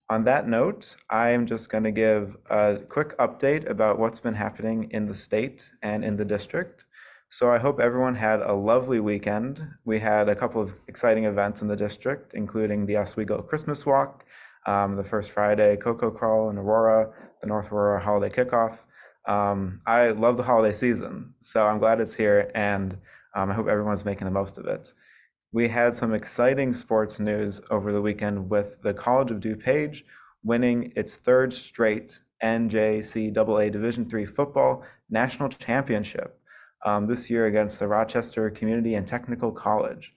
[0.07, 4.35] On that note, I am just going to give a quick update about what's been
[4.35, 6.85] happening in the state and in the district.
[7.29, 9.67] So I hope everyone had a lovely weekend.
[9.83, 14.23] We had a couple of exciting events in the district, including the Oswego Christmas Walk,
[14.67, 18.81] um, the first Friday Cocoa Crawl in Aurora, the North Aurora Holiday Kickoff.
[19.27, 22.95] Um, I love the holiday season, so I'm glad it's here, and
[23.33, 24.93] um, I hope everyone's making the most of it.
[25.55, 30.03] We had some exciting sports news over the weekend with the College of DuPage
[30.43, 36.37] winning its third straight NJCAA Division III football national championship
[36.85, 40.13] um, this year against the Rochester Community and Technical College.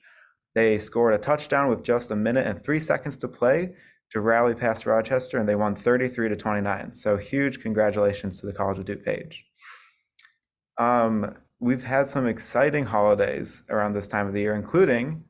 [0.57, 3.77] They scored a touchdown with just a minute and three seconds to play
[4.11, 6.93] to rally past Rochester, and they won 33 to 29.
[6.95, 9.37] So huge congratulations to the College of DuPage.
[10.79, 15.25] Um, we've had some exciting holidays around this time of the year, including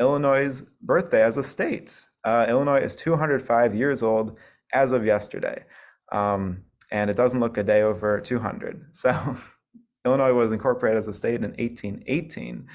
[0.00, 2.06] Illinois' birthday as a state.
[2.24, 4.38] Uh, Illinois is 205 years old
[4.72, 5.64] as of yesterday,
[6.12, 8.86] um, and it doesn't look a day over 200.
[8.92, 9.36] So
[10.04, 12.66] Illinois was incorporated as a state in 1818.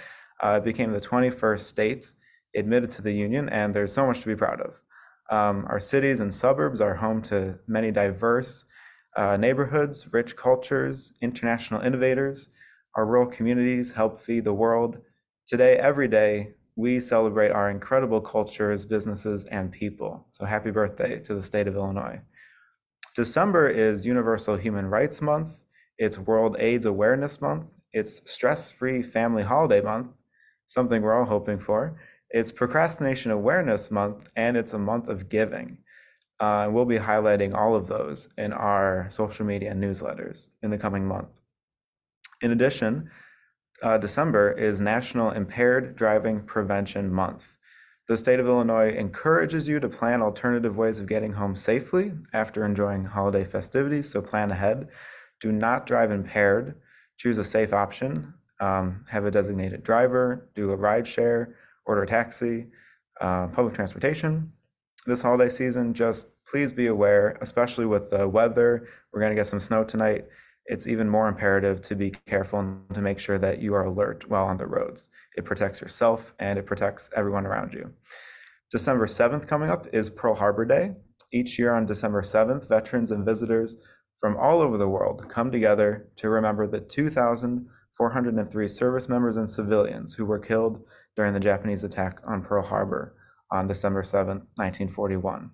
[0.41, 2.11] Uh, it became the 21st state
[2.55, 4.81] admitted to the Union, and there's so much to be proud of.
[5.29, 8.63] Um, our cities and suburbs are home to many diverse
[9.15, 12.49] uh, neighborhoods, rich cultures, international innovators.
[12.95, 14.99] Our rural communities help feed the world.
[15.47, 20.27] Today, every day, we celebrate our incredible cultures, businesses, and people.
[20.29, 22.21] So happy birthday to the state of Illinois.
[23.15, 25.65] December is Universal Human Rights Month.
[25.97, 27.65] It's World AIDS Awareness Month.
[27.93, 30.09] It's Stress Free Family Holiday Month,
[30.67, 31.99] something we're all hoping for.
[32.29, 35.79] It's Procrastination Awareness Month, and it's a month of giving.
[36.39, 40.77] Uh, and we'll be highlighting all of those in our social media newsletters in the
[40.77, 41.41] coming month.
[42.43, 43.09] In addition,
[43.83, 47.57] uh, December is National Impaired Driving Prevention Month.
[48.07, 52.65] The state of Illinois encourages you to plan alternative ways of getting home safely after
[52.65, 54.87] enjoying holiday festivities, so plan ahead.
[55.41, 56.75] Do not drive impaired.
[57.17, 58.33] Choose a safe option.
[58.59, 62.67] Um, have a designated driver, do a ride share, order a taxi,
[63.21, 64.51] uh, public transportation.
[65.05, 68.87] This holiday season, just please be aware, especially with the weather.
[69.11, 70.25] We're going to get some snow tonight
[70.67, 74.29] it's even more imperative to be careful and to make sure that you are alert
[74.29, 75.09] while on the roads.
[75.37, 77.93] It protects yourself and it protects everyone around you.
[78.69, 80.91] December 7th coming up is Pearl Harbor Day.
[81.31, 83.77] Each year on December 7th, veterans and visitors
[84.17, 90.13] from all over the world come together to remember the 2,403 service members and civilians
[90.13, 90.83] who were killed
[91.15, 93.15] during the Japanese attack on Pearl Harbor
[93.51, 95.49] on December 7th, 1941.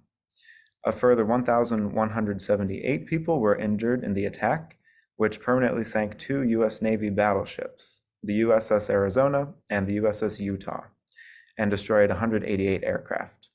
[0.86, 4.78] A further 1,178 people were injured in the attack,
[5.24, 6.82] which permanently sank two U.S.
[6.82, 10.84] Navy battleships, the USS Arizona and the USS Utah,
[11.58, 13.48] and destroyed 188 aircraft.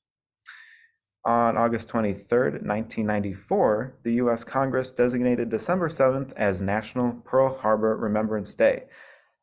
[1.27, 4.45] On August 23, 1994, the U.S.
[4.45, 8.85] Congress designated December 7th as National Pearl Harbor Remembrance Day.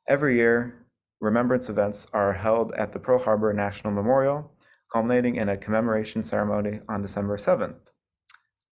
[0.10, 0.84] Every year,
[1.22, 4.52] remembrance events are held at the Pearl Harbor National Memorial,
[4.92, 7.92] culminating in a commemoration ceremony on December 7th.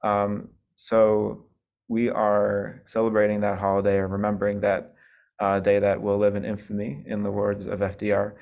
[0.03, 1.45] Um, so
[1.87, 4.93] we are celebrating that holiday or remembering that
[5.39, 8.33] uh, day that will live in infamy, in the words of FDR.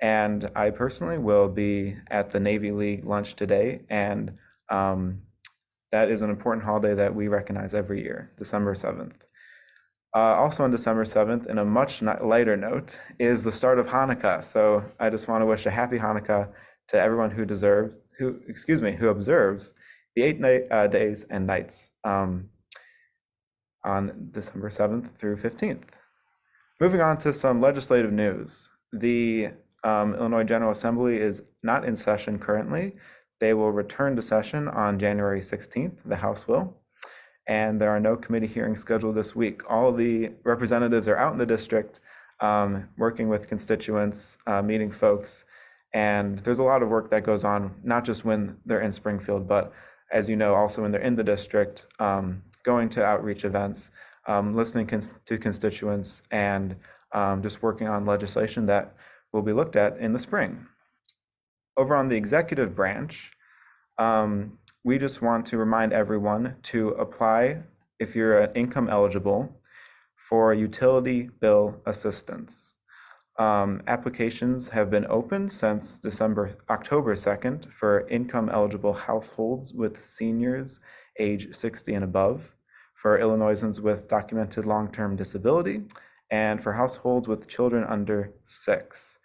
[0.00, 4.32] And I personally will be at the Navy League lunch today, and
[4.70, 5.22] um,
[5.92, 9.22] that is an important holiday that we recognize every year, December 7th.
[10.14, 14.42] Uh, also on December 7th, in a much lighter note, is the start of Hanukkah.
[14.42, 16.50] So I just want to wish a happy Hanukkah
[16.88, 19.74] to everyone who deserves, who excuse me, who observes
[20.14, 21.92] the eight night, uh, days and nights.
[22.04, 22.48] Um,
[23.86, 25.82] on December 7th through 15th.
[26.80, 28.68] Moving on to some legislative news.
[28.92, 29.50] The
[29.84, 32.96] um, Illinois General Assembly is not in session currently.
[33.40, 36.76] They will return to session on January 16th, the House will.
[37.48, 39.62] And there are no committee hearings scheduled this week.
[39.70, 42.00] All the representatives are out in the district
[42.40, 45.44] um, working with constituents, uh, meeting folks.
[45.94, 49.46] And there's a lot of work that goes on, not just when they're in Springfield,
[49.48, 49.72] but
[50.12, 53.92] as you know, also when they're in the district, um, going to outreach events,
[54.26, 56.76] um, listening cons- to constituents, and
[57.12, 58.96] um, just working on legislation that
[59.32, 60.66] will be looked at in the spring.
[61.76, 63.32] Over on the executive branch,
[63.98, 67.62] um, we just want to remind everyone to apply
[68.00, 69.40] if you're income eligible
[70.16, 72.76] for utility bill assistance.
[73.38, 80.80] Um, applications have been open since December, October 2nd for income eligible households with seniors
[81.18, 82.55] age 60 and above
[82.96, 85.82] for Illinoisans with documented long-term disability
[86.30, 89.18] and for households with children under six.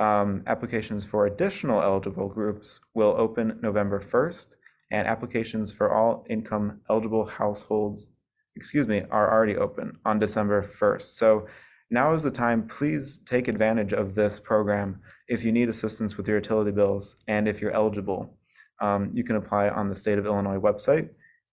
[0.00, 4.46] Um, applications for additional eligible groups will open November 1st,
[4.90, 8.08] and applications for all income eligible households,
[8.56, 11.02] excuse me, are already open on December 1st.
[11.02, 11.46] So
[11.90, 12.66] now is the time.
[12.66, 17.46] Please take advantage of this program if you need assistance with your utility bills and
[17.46, 18.34] if you're eligible.
[18.80, 21.10] Um, you can apply on the state of Illinois website,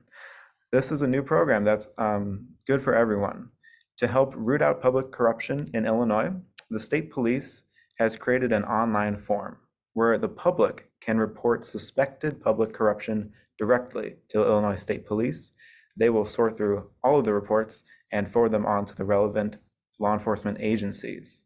[0.71, 3.49] This is a new program that's um, good for everyone.
[3.97, 6.31] To help root out public corruption in Illinois,
[6.69, 7.63] the state police
[7.97, 9.57] has created an online form
[9.95, 15.53] where the public can report suspected public corruption directly to Illinois State Police.
[15.97, 19.57] They will sort through all of the reports and forward them on to the relevant
[19.99, 21.45] law enforcement agencies.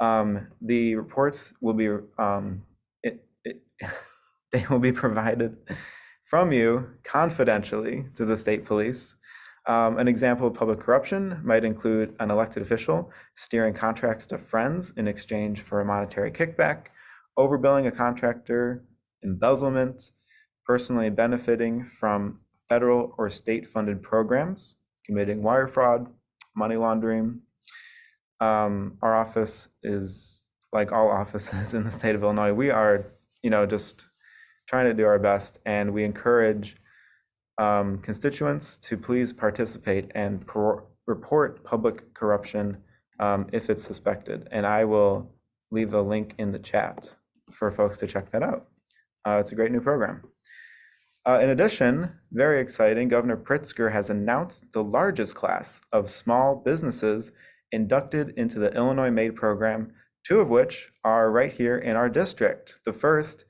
[0.00, 2.62] Um, the reports will be um,
[3.02, 3.62] it, it,
[4.52, 5.56] they will be provided
[6.22, 9.16] from you confidentially to the state police.
[9.66, 14.92] Um, an example of public corruption might include an elected official steering contracts to friends
[14.96, 16.86] in exchange for a monetary kickback,
[17.38, 18.84] overbilling a contractor,
[19.24, 20.12] embezzlement,
[20.66, 26.06] personally benefiting from federal or state-funded programs, committing wire fraud,
[26.56, 27.40] money laundering.
[28.40, 32.52] Um, our office is like all offices in the state of Illinois.
[32.52, 33.06] We are,
[33.42, 34.08] you know, just
[34.66, 36.76] trying to do our best, and we encourage
[37.58, 42.76] um, constituents to please participate and pro- report public corruption
[43.20, 44.48] um, if it's suspected.
[44.50, 45.30] And I will
[45.70, 47.14] leave the link in the chat
[47.52, 48.68] for folks to check that out.
[49.24, 50.22] Uh, it's a great new program.
[51.24, 57.30] Uh, in addition, very exciting, Governor Pritzker has announced the largest class of small businesses
[57.70, 59.92] inducted into the Illinois Made program,
[60.26, 62.80] two of which are right here in our district.
[62.84, 63.44] The first,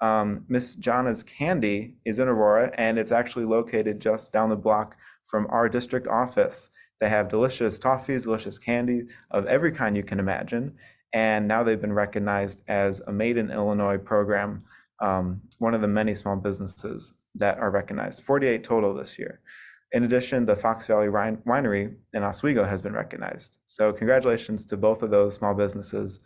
[0.00, 4.96] um, Miss Jana's Candy, is in Aurora, and it's actually located just down the block
[5.24, 6.70] from our district office.
[7.00, 10.76] They have delicious toffees, delicious candy of every kind you can imagine,
[11.12, 14.64] and now they've been recognized as a Made in Illinois program
[15.00, 19.40] um, one of the many small businesses that are recognized, 48 total this year.
[19.92, 23.58] In addition, the Fox Valley Winery in Oswego has been recognized.
[23.66, 26.20] So, congratulations to both of those small businesses.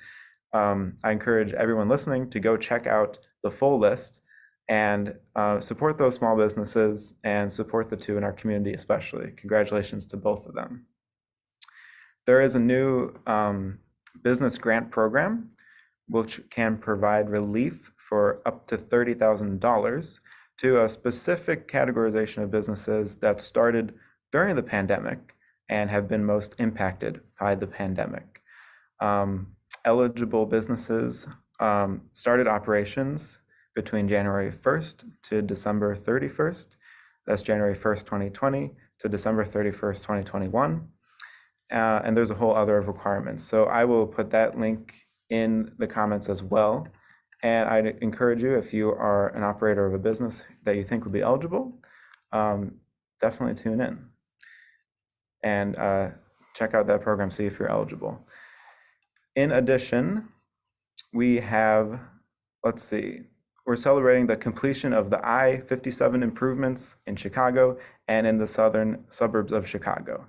[0.52, 4.22] Um, I encourage everyone listening to go check out the full list
[4.68, 9.32] and uh, support those small businesses and support the two in our community, especially.
[9.32, 10.86] Congratulations to both of them.
[12.26, 13.78] There is a new um,
[14.22, 15.48] business grant program
[16.10, 20.18] which can provide relief for up to $30,000
[20.58, 23.94] to a specific categorization of businesses that started
[24.32, 25.34] during the pandemic
[25.68, 28.42] and have been most impacted by the pandemic.
[28.98, 29.46] Um,
[29.84, 31.28] eligible businesses
[31.60, 33.38] um, started operations
[33.76, 36.74] between January 1st to December 31st.
[37.24, 40.88] That's January 1st, 2020 to December 31st, 2021.
[41.70, 43.44] Uh, and there's a whole other of requirements.
[43.44, 44.94] So I will put that link
[45.30, 46.88] in the comments as well.
[47.42, 51.04] And I'd encourage you, if you are an operator of a business that you think
[51.04, 51.72] would be eligible,
[52.32, 52.74] um,
[53.20, 53.98] definitely tune in
[55.42, 56.08] and uh,
[56.54, 58.18] check out that program, see if you're eligible.
[59.36, 60.28] In addition,
[61.12, 62.00] we have,
[62.64, 63.20] let's see,
[63.66, 69.04] we're celebrating the completion of the I 57 improvements in Chicago and in the southern
[69.08, 70.26] suburbs of Chicago.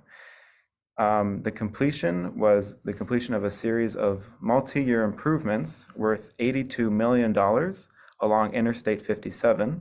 [1.02, 7.36] Um, the completion was the completion of a series of multi-year improvements worth $82 million
[8.20, 9.80] along Interstate 57.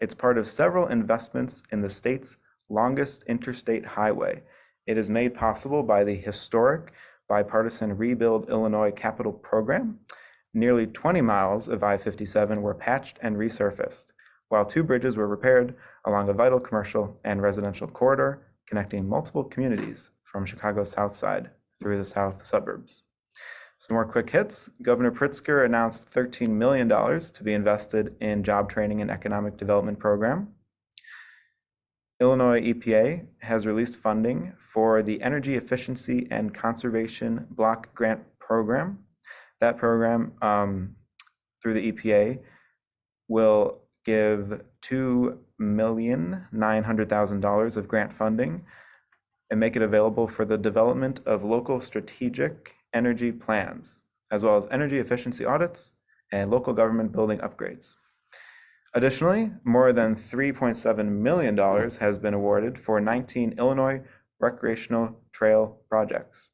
[0.00, 2.38] It's part of several investments in the state's
[2.70, 4.42] longest interstate highway.
[4.86, 6.94] It is made possible by the historic
[7.28, 9.98] bipartisan Rebuild Illinois Capital Program.
[10.54, 14.12] Nearly 20 miles of I-57 were patched and resurfaced,
[14.48, 15.74] while two bridges were repaired
[16.06, 21.98] along a vital commercial and residential corridor connecting multiple communities from Chicago's south side through
[21.98, 23.02] the south suburbs.
[23.80, 24.70] Some more quick hits.
[24.80, 30.48] Governor Pritzker announced $13 million to be invested in job training and economic development program.
[32.18, 38.98] Illinois EPA has released funding for the Energy Efficiency and Conservation Block Grant Program.
[39.60, 40.96] That program, um,
[41.62, 42.38] through the EPA,
[43.28, 44.62] will give
[45.62, 48.64] $2,900,000 of grant funding
[49.50, 54.66] and make it available for the development of local strategic energy plans, as well as
[54.70, 55.92] energy efficiency audits
[56.32, 57.94] and local government building upgrades.
[58.94, 61.56] Additionally, more than $3.7 million
[61.98, 64.00] has been awarded for 19 Illinois
[64.40, 66.50] recreational trail projects.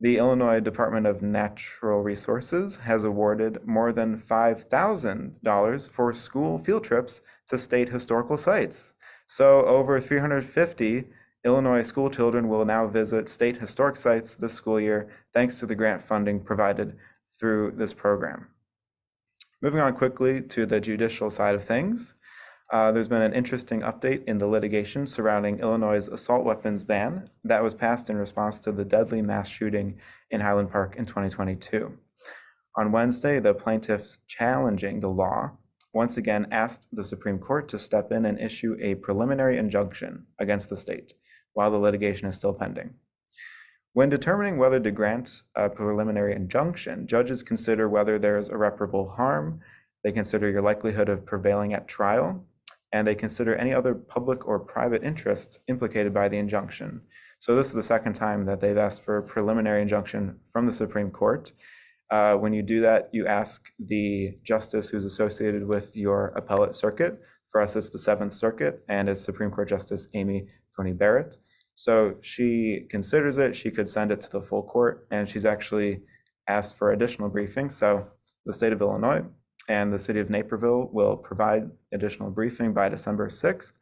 [0.00, 7.20] The Illinois Department of Natural Resources has awarded more than $5,000 for school field trips
[7.52, 8.94] to state historical sites.
[9.26, 11.04] So over 350
[11.44, 15.74] Illinois school children will now visit state historic sites this school year thanks to the
[15.74, 16.96] grant funding provided
[17.38, 18.46] through this program.
[19.60, 22.14] Moving on quickly to the judicial side of things,
[22.72, 27.62] uh, there's been an interesting update in the litigation surrounding Illinois' assault weapons ban that
[27.62, 29.98] was passed in response to the deadly mass shooting
[30.30, 31.92] in Highland Park in 2022.
[32.78, 35.50] On Wednesday, the plaintiffs challenging the law
[35.92, 40.70] once again asked the Supreme Court to step in and issue a preliminary injunction against
[40.70, 41.14] the state
[41.54, 42.94] while the litigation is still pending.
[43.94, 49.60] When determining whether to grant a preliminary injunction, judges consider whether there is irreparable harm,
[50.02, 52.42] they consider your likelihood of prevailing at trial,
[52.92, 57.02] and they consider any other public or private interests implicated by the injunction.
[57.40, 60.72] So this is the second time that they've asked for a preliminary injunction from the
[60.72, 61.52] Supreme Court.
[62.12, 67.18] Uh, when you do that, you ask the justice who's associated with your appellate circuit.
[67.48, 70.46] For us, it's the Seventh Circuit, and it's Supreme Court Justice Amy
[70.76, 71.38] Coney Barrett.
[71.74, 76.02] So she considers it, she could send it to the full court, and she's actually
[76.48, 77.70] asked for additional briefing.
[77.70, 78.06] So
[78.44, 79.22] the state of Illinois
[79.70, 83.78] and the city of Naperville will provide additional briefing by December 6th,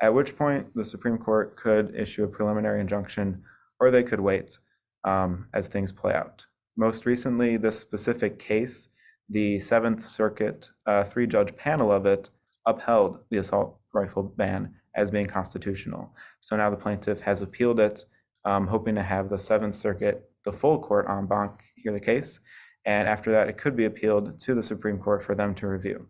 [0.00, 3.42] at which point the Supreme Court could issue a preliminary injunction
[3.80, 4.56] or they could wait
[5.02, 6.46] um, as things play out.
[6.76, 8.88] Most recently, this specific case,
[9.28, 12.30] the Seventh Circuit uh, three judge panel of it
[12.66, 16.14] upheld the assault rifle ban as being constitutional.
[16.40, 18.04] So now the plaintiff has appealed it,
[18.44, 22.40] um, hoping to have the Seventh Circuit, the full court en banc, hear the case.
[22.84, 26.06] And after that, it could be appealed to the Supreme Court for them to review.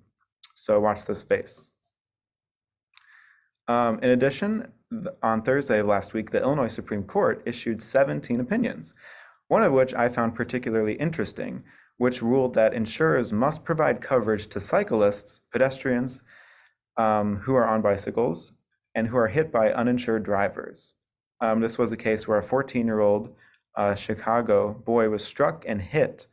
[0.54, 1.70] So watch this space.
[3.68, 4.68] Um, in addition,
[5.22, 8.94] on Thursday of last week, the Illinois Supreme Court issued 17 opinions,
[9.48, 11.62] one of which I found particularly interesting,
[11.98, 16.22] which ruled that insurers must provide coverage to cyclists, pedestrians
[16.96, 18.52] um, who are on bicycles,
[18.94, 20.94] and who are hit by uninsured drivers.
[21.40, 23.34] Um, this was a case where a 14 year old
[23.76, 26.26] uh, Chicago boy was struck and hit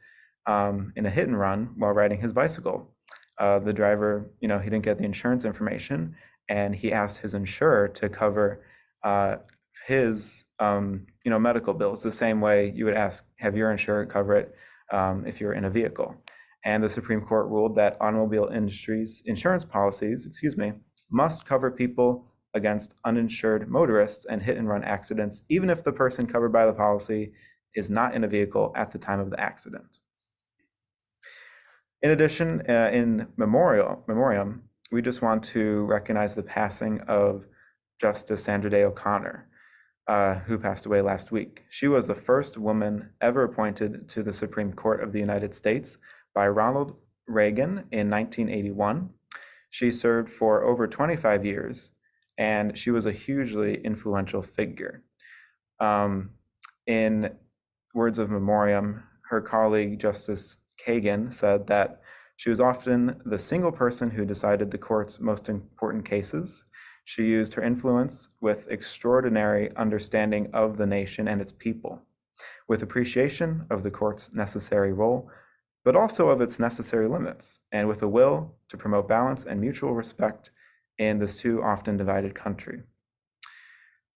[0.46, 2.94] um, in a hit and run while riding his bicycle.
[3.38, 6.16] Uh, the driver, you know, he didn't get the insurance information
[6.50, 8.62] and he asked his insurer to cover
[9.04, 9.38] uh,
[9.90, 14.06] his, um, you know, medical bills the same way you would ask, have your insurer
[14.06, 14.54] cover it
[14.92, 16.16] um, if you're in a vehicle.
[16.64, 20.74] And the Supreme Court ruled that automobile industries insurance policies, excuse me,
[21.10, 26.28] must cover people against uninsured motorists and hit and run accidents, even if the person
[26.28, 27.34] covered by the policy
[27.74, 29.98] is not in a vehicle at the time of the accident.
[32.04, 34.62] In addition, uh, in memorial, memoriam,
[34.92, 37.48] we just want to recognize the passing of
[38.00, 39.48] Justice Sandra Day O'Connor,
[40.10, 41.64] uh, who passed away last week.
[41.70, 46.00] She was the first woman ever appointed to the Supreme Court of the United States
[46.34, 46.96] by Ronald
[47.28, 49.08] Reagan in 1981.
[49.70, 51.92] She served for over 25 years
[52.40, 55.04] and she was a hugely influential figure.
[55.80, 56.32] Um,
[56.88, 57.30] in
[57.94, 62.02] words of memoriam, her colleague Justice Kagan said that
[62.38, 66.66] she was often the single person who decided the court's most important cases.
[67.10, 72.00] She used her influence with extraordinary understanding of the nation and its people,
[72.68, 75.28] with appreciation of the court's necessary role,
[75.84, 79.96] but also of its necessary limits, and with a will to promote balance and mutual
[79.96, 80.52] respect
[81.00, 82.84] in this too often divided country.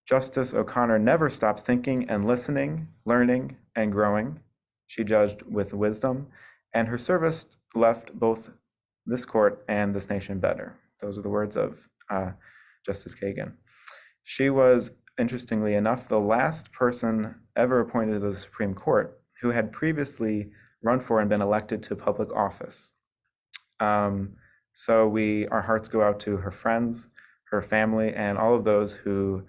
[0.07, 4.39] Justice O'Connor never stopped thinking and listening, learning, and growing.
[4.85, 6.27] She judged with wisdom,
[6.75, 8.51] and her service left both
[9.07, 10.75] this court and this nation better.
[11.01, 12.33] Those are the words of uh,
[12.85, 13.53] Justice Kagan.
[14.23, 19.71] She was, interestingly enough, the last person ever appointed to the Supreme Court who had
[19.71, 20.49] previously
[20.81, 22.91] run for and been elected to public office.
[23.79, 24.35] Um,
[24.73, 27.07] so we, our hearts go out to her friends,
[27.51, 29.43] her family, and all of those who,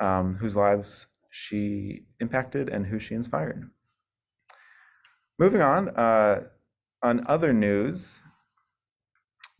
[0.00, 3.70] um, whose lives she impacted and who she inspired.
[5.38, 6.42] Moving on, uh,
[7.02, 8.22] on other news,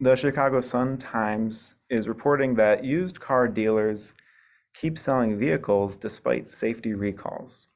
[0.01, 4.13] the Chicago Sun-Times is reporting that used car dealers
[4.75, 7.69] keep selling vehicles despite safety recalls.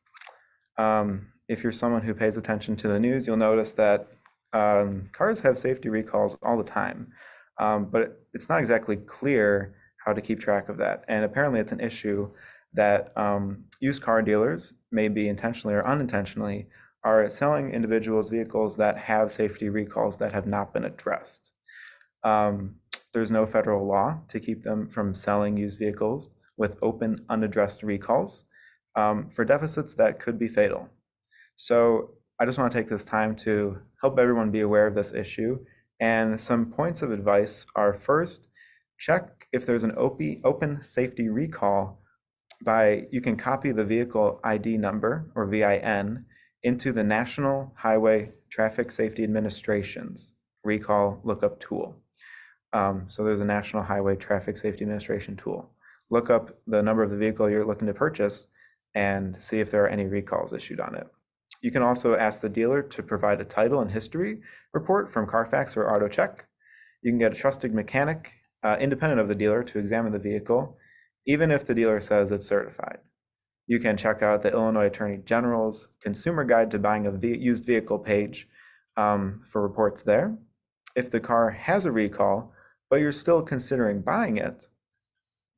[0.79, 4.09] Um, if you're someone who pays attention to the news, you'll notice that
[4.53, 7.13] um, cars have safety recalls all the time,
[7.59, 11.05] um, but it's not exactly clear how to keep track of that.
[11.09, 12.29] And apparently, it's an issue
[12.75, 16.67] that um, used car dealers, maybe intentionally or unintentionally,
[17.05, 21.53] are selling individuals vehicles that have safety recalls that have not been addressed.
[22.25, 22.77] Um,
[23.13, 28.45] there's no federal law to keep them from selling used vehicles with open, unaddressed recalls
[28.97, 30.89] um, for deficits that could be fatal.
[31.57, 35.15] So I just want to take this time to help everyone be aware of this
[35.15, 35.59] issue.
[36.01, 38.49] And some points of advice are first,
[38.99, 42.01] check if there's an open safety recall
[42.65, 46.25] by, you can copy the vehicle ID number or VIN
[46.63, 50.33] into the National Highway Traffic Safety Administration's
[50.65, 51.97] recall lookup tool.
[52.73, 55.71] Um, so there's a National Highway Traffic Safety Administration tool.
[56.11, 58.47] Look up the number of the vehicle you're looking to purchase
[58.95, 61.07] and see if there are any recalls issued on it.
[61.63, 64.41] You can also ask the dealer to provide a title and history
[64.73, 66.41] report from Carfax or AutoCheck.
[67.03, 70.77] You can get a trusted mechanic, uh, independent of the dealer, to examine the vehicle,
[71.27, 72.99] even if the dealer says it's certified.
[73.67, 77.99] You can check out the Illinois Attorney General's Consumer Guide to Buying a Used Vehicle
[77.99, 78.49] page
[78.97, 80.37] um, for reports there.
[80.97, 82.53] If the car has a recall,
[82.93, 84.69] but you're still considering buying it,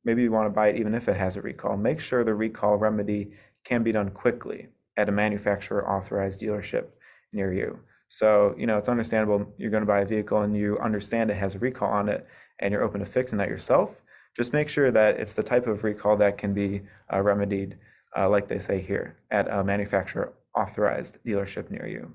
[0.05, 2.33] maybe you want to buy it even if it has a recall, make sure the
[2.33, 3.33] recall remedy
[3.65, 6.85] can be done quickly at a manufacturer authorized dealership
[7.33, 7.77] near you.
[8.09, 11.35] So, you know, it's understandable you're going to buy a vehicle and you understand it
[11.35, 12.25] has a recall on it
[12.61, 14.01] and you're open to fixing that yourself.
[14.37, 16.83] Just make sure that it's the type of recall that can be
[17.13, 17.77] uh, remedied,
[18.17, 22.15] uh, like they say here, at a manufacturer authorized dealership near you.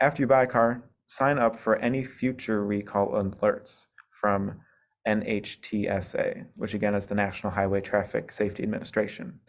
[0.00, 3.88] After you buy a car, sign up for any future recall alerts
[4.20, 4.60] from
[5.08, 9.40] NHTSA, which again is the National Highway Traffic Safety Administration.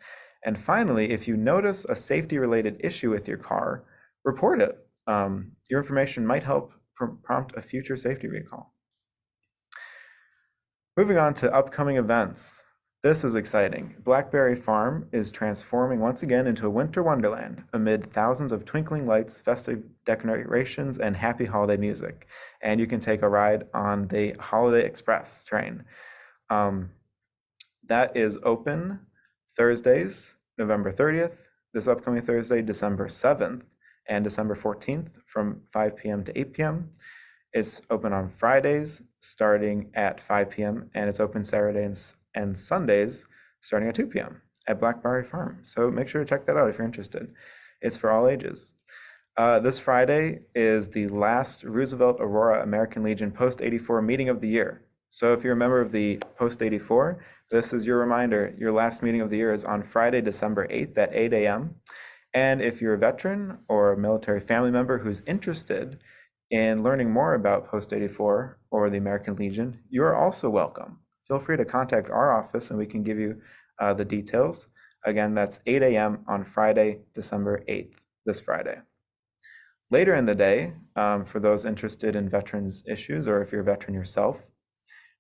[0.46, 3.84] And finally, if you notice a safety related issue with your car,
[4.24, 4.78] report it.
[5.08, 8.74] Um, your information might help pr prompt a future safety recall.
[10.98, 12.64] Moving on to upcoming events.
[13.04, 13.96] This is exciting.
[14.04, 19.42] Blackberry Farm is transforming once again into a winter wonderland amid thousands of twinkling lights,
[19.42, 22.28] festive decorations, and happy holiday music.
[22.62, 25.84] And you can take a ride on the Holiday Express train.
[26.52, 26.92] Um,
[27.88, 29.00] that is open
[29.58, 31.38] Thursdays, November 30th,
[31.74, 33.64] this upcoming Thursday, December 7th,
[34.10, 36.24] and December 14th from 5 p.m.
[36.24, 36.92] to 8 p.m.
[37.52, 40.92] It's open on Fridays starting at 5 p.m.
[40.94, 43.26] and it's open Saturdays and Sundays
[43.62, 44.42] starting at 2 p.m.
[44.68, 45.60] at Blackberry Farm.
[45.64, 47.34] So make sure to check that out if you're interested.
[47.82, 48.76] It's for all ages.
[49.38, 54.48] Uh, this Friday is the last Roosevelt Aurora American Legion Post 84 meeting of the
[54.48, 54.84] year.
[55.10, 58.54] So if you're a member of the Post 84, this is your reminder.
[58.58, 61.76] Your last meeting of the year is on Friday, December 8th at 8 a.m.
[62.34, 66.00] And if you're a veteran or a military family member who's interested
[66.50, 71.00] in learning more about Post 84 or the American Legion, you are also welcome
[71.32, 73.40] feel free to contact our office and we can give you
[73.80, 74.68] uh, the details.
[75.06, 76.26] Again, that's 8 a.m.
[76.28, 77.94] on Friday, December 8th,
[78.26, 78.78] this Friday.
[79.92, 83.64] Later in the day, um, for those interested in veterans issues or if you're a
[83.64, 84.46] veteran yourself,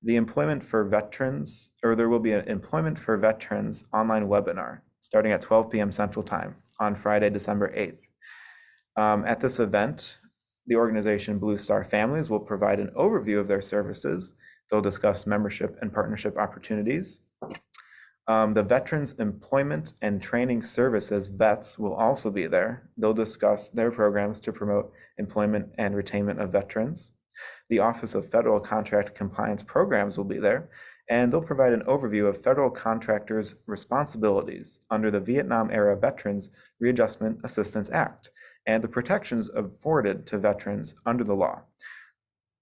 [0.04, 5.32] the Employment for Veterans, or there will be an Employment for Veterans online webinar starting
[5.32, 5.94] at 12 p.m.
[5.94, 8.02] Central Time on Friday, December 8th.
[8.98, 10.18] Um, at this event,
[10.68, 14.34] the organization Blue Star Families will provide an overview of their services
[14.72, 17.20] They'll discuss membership and partnership opportunities.
[18.28, 22.90] Um, the Veterans Employment and Training Services, VETS, will also be there.
[22.98, 27.12] They'll discuss their programs to promote employment and retainment of veterans.
[27.70, 30.70] The Office of Federal Contract Compliance Programs will be there,
[31.10, 37.40] and they'll provide an overview of federal contractors' responsibilities under the Vietnam era Veterans Readjustment
[37.44, 38.32] Assistance Act
[38.68, 41.62] and the protections afforded to veterans under the law.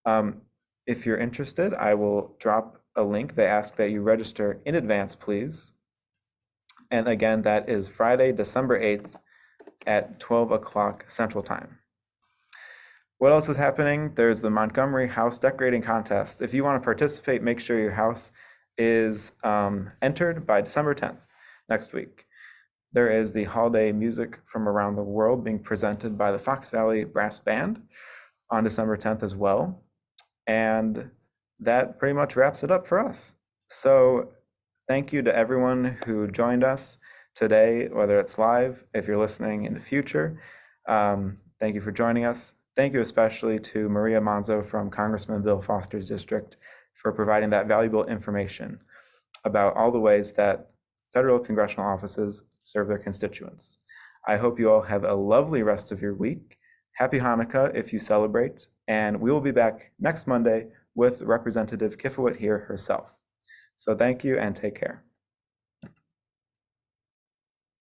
[0.05, 0.41] Um,
[0.89, 3.35] if you're interested, I will drop a link.
[3.35, 5.71] They ask that you register in advance, please.
[6.89, 9.13] And again, that is Friday, December 8th
[9.85, 11.77] at 12 o'clock Central Time.
[13.19, 14.13] What else is happening?
[14.15, 16.41] There's the Montgomery House Decorating Contest.
[16.41, 18.31] If you want to participate, make sure your house
[18.79, 21.19] is um, entered by December 10th,
[21.69, 22.25] next week.
[22.93, 27.03] There is the holiday music from around the world being presented by the Fox Valley
[27.03, 27.79] Brass Band
[28.49, 29.83] on December 10th as well.
[30.49, 31.11] And
[31.59, 33.35] that pretty much wraps it up for us.
[33.67, 34.31] So
[34.87, 36.97] thank you to everyone who joined us
[37.35, 40.41] today, whether it's live, if you're listening in the future.
[40.87, 42.55] Um, thank you for joining us.
[42.75, 46.57] Thank you especially to Maria Manzo from Congressman Bill Foster's district
[46.95, 48.79] for providing that valuable information
[49.45, 50.71] about all the ways that
[51.13, 53.77] federal congressional offices serve their constituents.
[54.27, 56.57] I hope you all have a lovely rest of your week.
[56.93, 62.35] Happy Hanukkah if you celebrate, and we will be back next Monday with Representative Kifowit
[62.35, 63.23] here herself.
[63.77, 65.05] So thank you and take care.